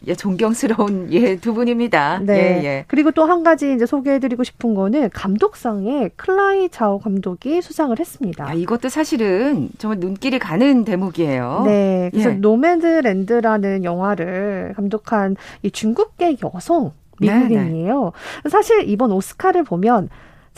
예, 0.08 0.16
존경스러운 0.16 1.08
예, 1.14 1.36
두 1.36 1.54
분입니다. 1.54 2.20
네. 2.24 2.34
예, 2.34 2.64
예. 2.66 2.86
그리고 2.88 3.12
또 3.12 3.30
한 3.30 3.44
가지 3.44 3.74
이제 3.76 3.86
소개해드리고 3.86 4.44
싶은 4.44 4.74
거는 4.74 5.12
감독상에 5.12 6.10
클로이 6.16 6.70
자오 6.70 7.00
감독이 7.00 7.62
수상을 7.62 7.98
했습니다. 8.00 8.50
야, 8.50 8.54
이것도 8.54 8.90
사실은 8.90 9.70
정말 9.78 10.00
눈길이 10.00 10.40
가는 10.40 10.84
대목이에요. 10.84 11.64
네. 11.66 12.10
그래서 12.12 12.32
예. 12.32 12.34
노매드랜드라는 12.34 13.84
영화를 13.84 14.74
감독한 14.76 15.36
이 15.62 15.70
중국계 15.70 16.38
여성 16.44 16.92
미국인이에요. 17.20 18.04
네, 18.06 18.42
네. 18.44 18.50
사실 18.50 18.90
이번 18.90 19.12
오스카를 19.12 19.64
보면 19.64 20.10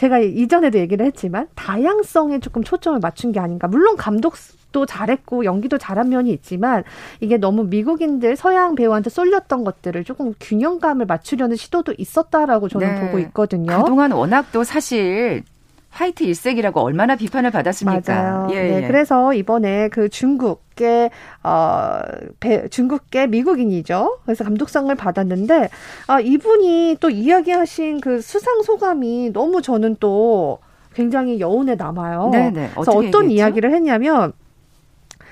제가 0.02 0.18
이전에도 0.18 0.80
얘기를 0.80 1.06
했지만 1.06 1.48
다양성에 1.54 2.40
조금 2.40 2.64
초점을 2.64 3.00
맞춘 3.00 3.32
게 3.32 3.40
아닌가. 3.40 3.68
물론 3.68 3.98
감독 3.98 4.34
도 4.72 4.86
잘했고 4.86 5.44
연기도 5.44 5.78
잘한 5.78 6.08
면이 6.08 6.32
있지만 6.32 6.86
이게 7.20 7.36
너무 7.36 7.66
미국인들 7.66 8.38
서양 8.38 8.74
배우한테 8.74 9.10
쏠렸던 9.10 9.66
것들을 9.66 10.06
조금 10.06 10.34
균형감을 10.40 11.06
맞추려는 11.08 11.58
시도도 11.58 11.96
있었다라고 11.98 12.70
저는 12.70 12.96
네. 12.96 13.02
보고 13.02 13.20
있거든요. 13.20 13.78
그동안 13.84 14.14
워낙 14.14 14.46
또 14.54 14.64
사실 14.64 15.44
화이트 15.92 16.24
일색이라고 16.24 16.80
얼마나 16.80 17.16
비판을 17.16 17.52
받았습니까? 17.52 18.14
맞아요. 18.14 18.48
예, 18.52 18.62
네, 18.62 18.84
예. 18.84 18.88
그래서 18.88 19.34
이번에 19.34 19.90
그 19.90 20.10
중국계 20.10 21.10
어 21.44 22.00
배, 22.40 22.68
중국계 22.70 23.28
미국인이죠. 23.28 24.20
그래서 24.26 24.44
감독상을 24.44 24.94
받았는데 24.96 25.70
아 26.08 26.20
이분이 26.20 26.98
또 27.00 27.10
이야기하신 27.10 28.02
그 28.02 28.22
수상 28.22 28.64
소감이 28.64 29.32
너무 29.34 29.62
저는 29.62 29.98
또 30.00 30.60
굉장히 30.94 31.40
여운에 31.40 31.76
남아요. 31.76 32.30
네네. 32.32 32.70
그래서 32.74 32.92
어떤 32.92 33.26
얘기했죠? 33.26 33.30
이야기를 33.30 33.74
했냐면 33.74 34.34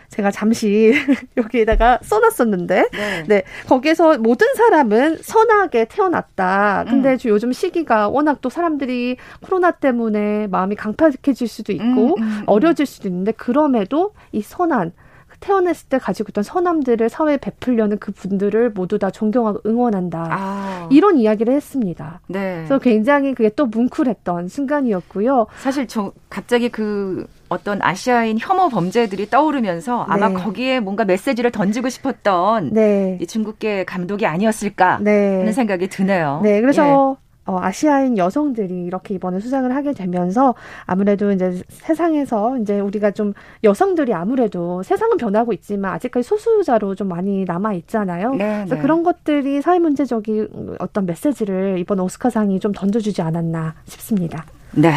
제가 0.09 0.31
잠시 0.31 0.93
여기에다가 1.37 1.99
써놨었는데, 2.01 2.89
네. 2.91 3.23
네. 3.27 3.43
거기에서 3.67 4.17
모든 4.17 4.53
사람은 4.55 5.19
선하게 5.21 5.85
태어났다. 5.85 6.85
근데 6.87 7.13
음. 7.13 7.17
요즘 7.25 7.53
시기가 7.53 8.09
워낙 8.09 8.41
또 8.41 8.49
사람들이 8.49 9.17
코로나 9.41 9.71
때문에 9.71 10.47
마음이 10.47 10.75
강팍해질 10.75 11.47
수도 11.47 11.71
있고, 11.73 12.17
음, 12.17 12.23
음, 12.23 12.23
음. 12.23 12.43
어려질 12.47 12.85
수도 12.85 13.07
있는데, 13.07 13.31
그럼에도 13.31 14.13
이 14.31 14.41
선한, 14.41 14.93
태어났을 15.39 15.89
때 15.89 15.97
가지고 15.97 16.27
있던 16.31 16.43
선함들을 16.43 17.07
사회에 17.09 17.37
베풀려는 17.37 17.97
그 17.99 18.11
분들을 18.11 18.71
모두 18.71 18.99
다 18.99 19.09
존경하고 19.09 19.61
응원한다. 19.65 20.27
아. 20.29 20.89
이런 20.91 21.17
이야기를 21.17 21.53
했습니다. 21.53 22.19
네. 22.27 22.55
그래서 22.57 22.79
굉장히 22.79 23.33
그게 23.33 23.49
또 23.49 23.65
뭉클했던 23.65 24.47
순간이었고요. 24.47 25.47
사실 25.57 25.87
저 25.87 26.11
갑자기 26.29 26.69
그 26.69 27.25
어떤 27.49 27.81
아시아인 27.81 28.37
혐오 28.39 28.69
범죄들이 28.69 29.29
떠오르면서 29.29 30.03
아마 30.07 30.29
네. 30.29 30.35
거기에 30.35 30.79
뭔가 30.79 31.03
메시지를 31.03 31.51
던지고 31.51 31.89
싶었던 31.89 32.71
네. 32.73 33.17
이 33.19 33.27
중국계 33.27 33.85
감독이 33.85 34.25
아니었을까 34.25 34.99
네. 35.01 35.37
하는 35.37 35.51
생각이 35.51 35.87
드네요. 35.87 36.41
네, 36.43 36.61
그래서 36.61 37.17
예. 37.17 37.29
어, 37.49 37.57
아시아인 37.59 38.19
여성들이 38.19 38.83
이렇게 38.85 39.15
이번에 39.15 39.39
수상을 39.39 39.75
하게 39.75 39.93
되면서 39.93 40.53
아무래도 40.85 41.31
이제 41.31 41.63
세상에서 41.69 42.59
이제 42.59 42.79
우리가 42.79 43.09
좀 43.09 43.33
여성들이 43.63 44.13
아무래도 44.13 44.83
세상은 44.83 45.17
변하고 45.17 45.51
있지만 45.53 45.93
아직까지 45.93 46.27
소수자로 46.27 46.93
좀 46.93 47.07
많이 47.07 47.45
남아 47.45 47.73
있잖아요. 47.73 48.35
네, 48.35 48.57
그래서 48.57 48.75
네. 48.75 48.81
그런 48.81 49.01
것들이 49.01 49.63
사회 49.63 49.79
문제적인 49.79 50.75
어떤 50.77 51.07
메시지를 51.07 51.79
이번 51.79 51.99
오스카상이 51.99 52.59
좀 52.59 52.71
던져주지 52.71 53.23
않았나 53.23 53.73
싶습니다. 53.85 54.45
네. 54.75 54.93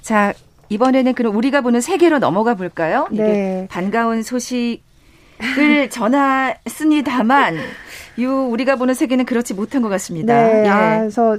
자, 0.00 0.32
이번에는 0.68 1.14
그럼 1.14 1.36
우리가 1.36 1.60
보는 1.60 1.80
세계로 1.80 2.18
넘어가 2.18 2.54
볼까요? 2.54 3.06
네. 3.10 3.16
이게 3.16 3.68
반가운 3.70 4.22
소식을 4.22 4.80
전했습니다만 5.90 7.56
유 8.18 8.30
우리가 8.30 8.76
보는 8.76 8.94
세계는 8.94 9.24
그렇지 9.24 9.54
못한 9.54 9.82
것 9.82 9.88
같습니다. 9.88 10.34
네. 10.34 10.64
예. 10.64 10.68
아, 10.68 10.98
그래서 11.00 11.38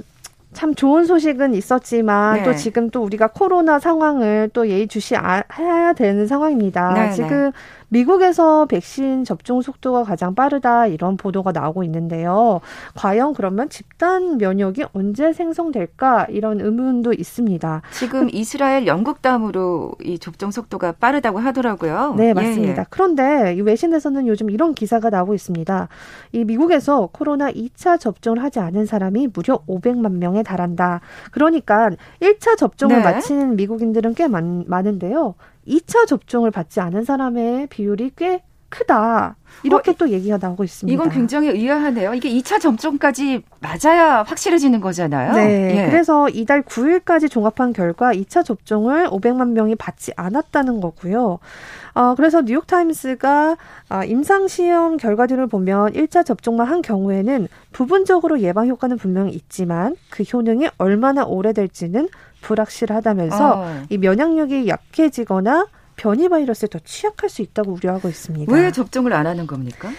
참 0.52 0.74
좋은 0.74 1.04
소식은 1.04 1.54
있었지만 1.54 2.36
네. 2.36 2.42
또 2.44 2.54
지금 2.54 2.88
또 2.88 3.02
우리가 3.02 3.28
코로나 3.28 3.78
상황을 3.78 4.48
또 4.54 4.68
예의주시해야 4.68 5.92
되는 5.96 6.26
상황입니다. 6.26 6.94
네, 6.94 7.06
네. 7.08 7.12
지금 7.12 7.52
미국에서 7.88 8.66
백신 8.66 9.24
접종 9.24 9.62
속도가 9.62 10.04
가장 10.04 10.34
빠르다 10.34 10.86
이런 10.86 11.16
보도가 11.16 11.52
나오고 11.52 11.84
있는데요. 11.84 12.60
과연 12.94 13.34
그러면 13.34 13.68
집단 13.68 14.38
면역이 14.38 14.84
언제 14.92 15.32
생성될까 15.32 16.26
이런 16.30 16.60
의문도 16.60 17.12
있습니다. 17.12 17.82
지금 17.92 18.28
이스라엘, 18.30 18.86
영국 18.86 19.22
다음으로 19.22 19.92
이 20.02 20.18
접종 20.18 20.50
속도가 20.50 20.92
빠르다고 20.92 21.38
하더라고요. 21.38 22.14
네, 22.16 22.34
맞습니다. 22.34 22.66
예, 22.66 22.78
예. 22.80 22.84
그런데 22.90 23.54
이 23.56 23.60
외신에서는 23.60 24.26
요즘 24.26 24.50
이런 24.50 24.74
기사가 24.74 25.10
나오고 25.10 25.34
있습니다. 25.34 25.88
이 26.32 26.44
미국에서 26.44 27.08
코로나 27.12 27.50
2차 27.50 27.98
접종을 28.00 28.42
하지 28.42 28.58
않은 28.60 28.86
사람이 28.86 29.28
무려 29.32 29.58
500만 29.66 30.12
명에 30.18 30.42
달한다. 30.42 31.00
그러니까 31.30 31.90
1차 32.20 32.56
접종을 32.56 32.96
네. 32.96 33.02
마친 33.02 33.56
미국인들은 33.56 34.14
꽤 34.14 34.28
많, 34.28 34.64
많은데요. 34.66 35.34
2차 35.66 36.06
접종을 36.06 36.50
받지 36.50 36.80
않은 36.80 37.04
사람의 37.04 37.68
비율이 37.68 38.12
꽤 38.16 38.42
크다. 38.68 39.36
이렇게 39.62 39.92
어, 39.92 39.94
또 39.96 40.10
얘기가 40.10 40.38
나오고 40.40 40.64
있습니다. 40.64 40.92
이건 40.92 41.10
굉장히 41.10 41.48
의아하네요. 41.48 42.14
이게 42.14 42.28
2차 42.30 42.60
접종까지 42.60 43.42
맞아야 43.60 44.22
확실해지는 44.22 44.80
거잖아요. 44.80 45.32
네. 45.32 45.76
예. 45.76 45.90
그래서 45.90 46.28
이달 46.28 46.62
9일까지 46.62 47.30
종합한 47.30 47.72
결과 47.72 48.12
2차 48.12 48.44
접종을 48.44 49.08
500만 49.08 49.50
명이 49.50 49.76
받지 49.76 50.12
않았다는 50.16 50.80
거고요. 50.80 51.38
어, 51.94 52.14
그래서 52.16 52.42
뉴욕타임스가 52.42 53.56
어, 53.88 54.04
임상시험 54.04 54.98
결과들을 54.98 55.46
보면 55.46 55.92
1차 55.92 56.26
접종만 56.26 56.66
한 56.66 56.82
경우에는 56.82 57.48
부분적으로 57.72 58.40
예방 58.40 58.68
효과는 58.68 58.98
분명히 58.98 59.32
있지만 59.32 59.96
그 60.10 60.22
효능이 60.22 60.68
얼마나 60.76 61.24
오래될지는 61.24 62.08
불확실하다면서 62.46 63.54
어. 63.56 63.82
이 63.88 63.98
면역력이 63.98 64.68
약해지거나 64.68 65.66
변이 65.96 66.28
바이러스에 66.28 66.68
더 66.68 66.78
취약할 66.78 67.28
수 67.28 67.42
있다고 67.42 67.72
우려하고 67.72 68.08
있습니다. 68.08 68.52
왜 68.52 68.70
접종을 68.70 69.12
안 69.12 69.26
하는 69.26 69.46
겁니까? 69.46 69.90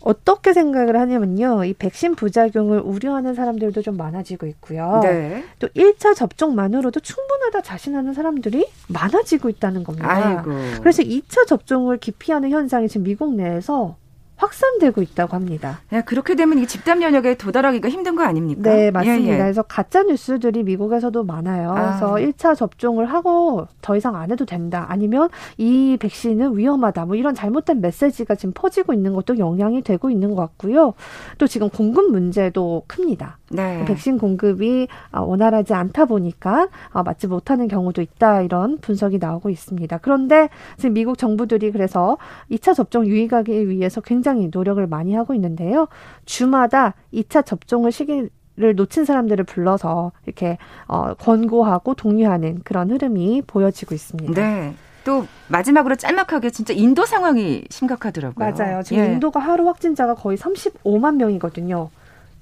어떻게 0.00 0.52
생각을 0.52 0.98
하냐면요. 0.98 1.64
이 1.64 1.74
백신 1.74 2.16
부작용을 2.16 2.80
우려하는 2.80 3.34
사람들도 3.34 3.82
좀 3.82 3.96
많아지고 3.96 4.46
있고요. 4.46 5.00
네. 5.02 5.44
또 5.58 5.68
1차 5.68 6.14
접종만으로도 6.14 7.00
충분하다 7.00 7.62
자신하는 7.62 8.12
사람들이 8.12 8.68
많아지고 8.88 9.48
있다는 9.48 9.84
겁니다. 9.84 10.10
아이고. 10.10 10.50
그래서 10.80 11.02
2차 11.02 11.46
접종을 11.46 11.98
기피하는 11.98 12.50
현상이 12.50 12.88
지금 12.88 13.04
미국 13.04 13.34
내에서 13.34 13.96
확산되고 14.36 15.02
있다고 15.02 15.34
합니다. 15.36 15.68
야, 15.68 15.98
네, 15.98 16.02
그렇게 16.02 16.34
되면 16.34 16.58
이 16.58 16.66
집단 16.66 16.98
면역에 16.98 17.36
도달하기가 17.36 17.88
힘든 17.88 18.16
거 18.16 18.22
아닙니까? 18.22 18.74
네, 18.74 18.90
맞습니다. 18.90 19.28
예, 19.28 19.34
예. 19.34 19.38
그래서 19.38 19.62
가짜 19.62 20.02
뉴스들이 20.02 20.62
미국에서도 20.64 21.22
많아요. 21.24 21.70
아. 21.70 21.98
그래서 21.98 22.14
1차 22.14 22.56
접종을 22.56 23.06
하고 23.06 23.66
더 23.80 23.96
이상 23.96 24.16
안 24.16 24.30
해도 24.30 24.44
된다. 24.44 24.86
아니면 24.88 25.28
이 25.58 25.96
백신은 26.00 26.56
위험하다. 26.56 27.06
뭐 27.06 27.16
이런 27.16 27.34
잘못된 27.34 27.80
메시지가 27.80 28.34
지금 28.34 28.52
퍼지고 28.52 28.92
있는 28.92 29.14
것도 29.14 29.38
영향이 29.38 29.82
되고 29.82 30.10
있는 30.10 30.30
것 30.30 30.36
같고요. 30.36 30.94
또 31.38 31.46
지금 31.46 31.68
공급 31.68 32.10
문제도 32.10 32.82
큽니다. 32.88 33.38
네. 33.52 33.84
백신 33.86 34.18
공급이 34.18 34.88
아, 35.10 35.20
원활하지 35.20 35.74
않다 35.74 36.06
보니까 36.06 36.68
아, 36.90 37.02
맞지 37.02 37.26
못하는 37.28 37.68
경우도 37.68 38.02
있다. 38.02 38.42
이런 38.42 38.78
분석이 38.78 39.18
나오고 39.18 39.50
있습니다. 39.50 39.98
그런데 39.98 40.48
지금 40.76 40.94
미국 40.94 41.16
정부들이 41.16 41.70
그래서 41.70 42.18
2차 42.50 42.74
접종 42.74 43.06
유의하기 43.06 43.68
위해서 43.68 44.00
굉장히 44.00 44.32
굉장히 44.32 44.48
노력을 44.52 44.84
많이 44.86 45.14
하고 45.14 45.34
있는데요. 45.34 45.88
주마다 46.24 46.94
2차 47.12 47.44
접종을 47.44 47.92
시기 47.92 48.28
를 48.54 48.74
놓친 48.76 49.06
사람들을 49.06 49.46
불러서 49.46 50.12
이렇게 50.26 50.58
어, 50.86 51.14
권고하고 51.14 51.94
독려하는 51.94 52.60
그런 52.64 52.90
흐름이 52.90 53.44
보여지고 53.46 53.94
있습니다. 53.94 54.34
네. 54.34 54.74
또 55.04 55.26
마지막으로 55.48 55.94
짤막하게 55.94 56.50
진짜 56.50 56.74
인도 56.74 57.06
상황이 57.06 57.64
심각하더라고요. 57.70 58.52
맞아요. 58.52 58.82
지금 58.82 59.04
예. 59.04 59.12
인도가 59.14 59.40
하루 59.40 59.66
확진자가 59.66 60.14
거의 60.14 60.36
35만 60.36 61.16
명이거든요. 61.16 61.88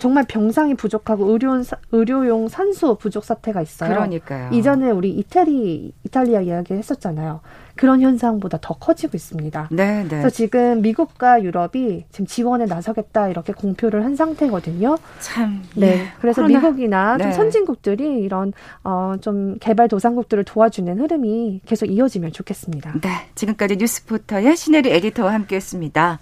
정말 0.01 0.25
병상이 0.27 0.75
부족하고 0.75 1.27
의료 1.31 1.63
의료용 1.93 2.49
산소 2.49 2.97
부족 2.97 3.25
사태가 3.25 3.63
있어요. 3.63 3.91
그러니까요. 3.91 4.51
이전에 4.53 4.91
우리 4.91 5.11
이태리 5.11 5.93
이탈리아 6.05 6.41
이야기 6.41 6.75
했었잖아요. 6.75 7.41
그런 7.77 8.03
현상보다 8.03 8.59
더 8.61 8.75
커지고 8.75 9.13
있습니다. 9.17 9.69
네, 9.71 10.03
네. 10.03 10.09
그래서 10.09 10.29
지금 10.29 10.83
미국과 10.83 11.43
유럽이 11.43 12.05
지금 12.11 12.27
지원에 12.27 12.67
나서겠다 12.67 13.29
이렇게 13.29 13.53
공표를 13.55 14.05
한 14.05 14.17
상태거든요. 14.17 14.99
참. 15.21 15.63
네. 15.77 15.87
예. 15.87 16.07
그래서 16.21 16.43
코로나. 16.43 16.61
미국이나 16.61 17.17
네. 17.17 17.25
좀 17.25 17.33
선진국들이 17.33 18.21
이런 18.21 18.53
어 18.83 19.15
좀 19.21 19.59
개발 19.61 19.89
도상국들을 19.89 20.45
도와주는 20.45 20.99
흐름이 20.99 21.61
계속 21.67 21.87
이어지면 21.87 22.33
좋겠습니다. 22.33 22.95
네. 23.01 23.09
지금까지 23.35 23.77
뉴스포터의 23.77 24.57
신혜리 24.57 24.91
에디터와 24.91 25.33
함께했습니다. 25.35 26.19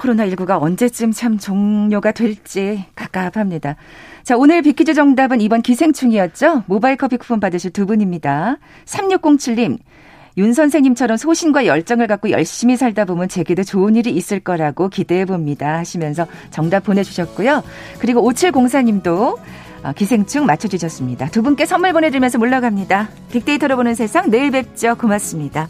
코로나19가 0.00 0.60
언제쯤 0.60 1.12
참 1.12 1.38
종료가 1.38 2.12
될지 2.12 2.84
갑갑합니다. 2.94 3.76
자, 4.22 4.36
오늘 4.36 4.62
비키즈 4.62 4.94
정답은 4.94 5.40
이번 5.40 5.62
기생충이었죠? 5.62 6.64
모바일 6.66 6.96
커피 6.96 7.16
쿠폰 7.16 7.40
받으실 7.40 7.70
두 7.70 7.86
분입니다. 7.86 8.58
3607님, 8.86 9.78
윤 10.36 10.52
선생님처럼 10.52 11.16
소신과 11.16 11.66
열정을 11.66 12.06
갖고 12.06 12.30
열심히 12.30 12.76
살다 12.76 13.04
보면 13.04 13.28
제게도 13.28 13.62
좋은 13.62 13.96
일이 13.96 14.10
있을 14.10 14.40
거라고 14.40 14.88
기대해 14.88 15.24
봅니다. 15.24 15.78
하시면서 15.78 16.26
정답 16.50 16.84
보내주셨고요. 16.84 17.62
그리고 17.98 18.22
5704님도 18.30 19.38
어, 19.82 19.92
기생충 19.92 20.46
맞춰주셨습니다. 20.46 21.28
두 21.30 21.42
분께 21.42 21.64
선물 21.64 21.92
보내드리면서 21.92 22.38
물러갑니다. 22.38 23.08
빅데이터로 23.32 23.76
보는 23.76 23.94
세상 23.94 24.30
내일 24.30 24.50
뵙죠. 24.50 24.94
고맙습니다. 24.96 25.68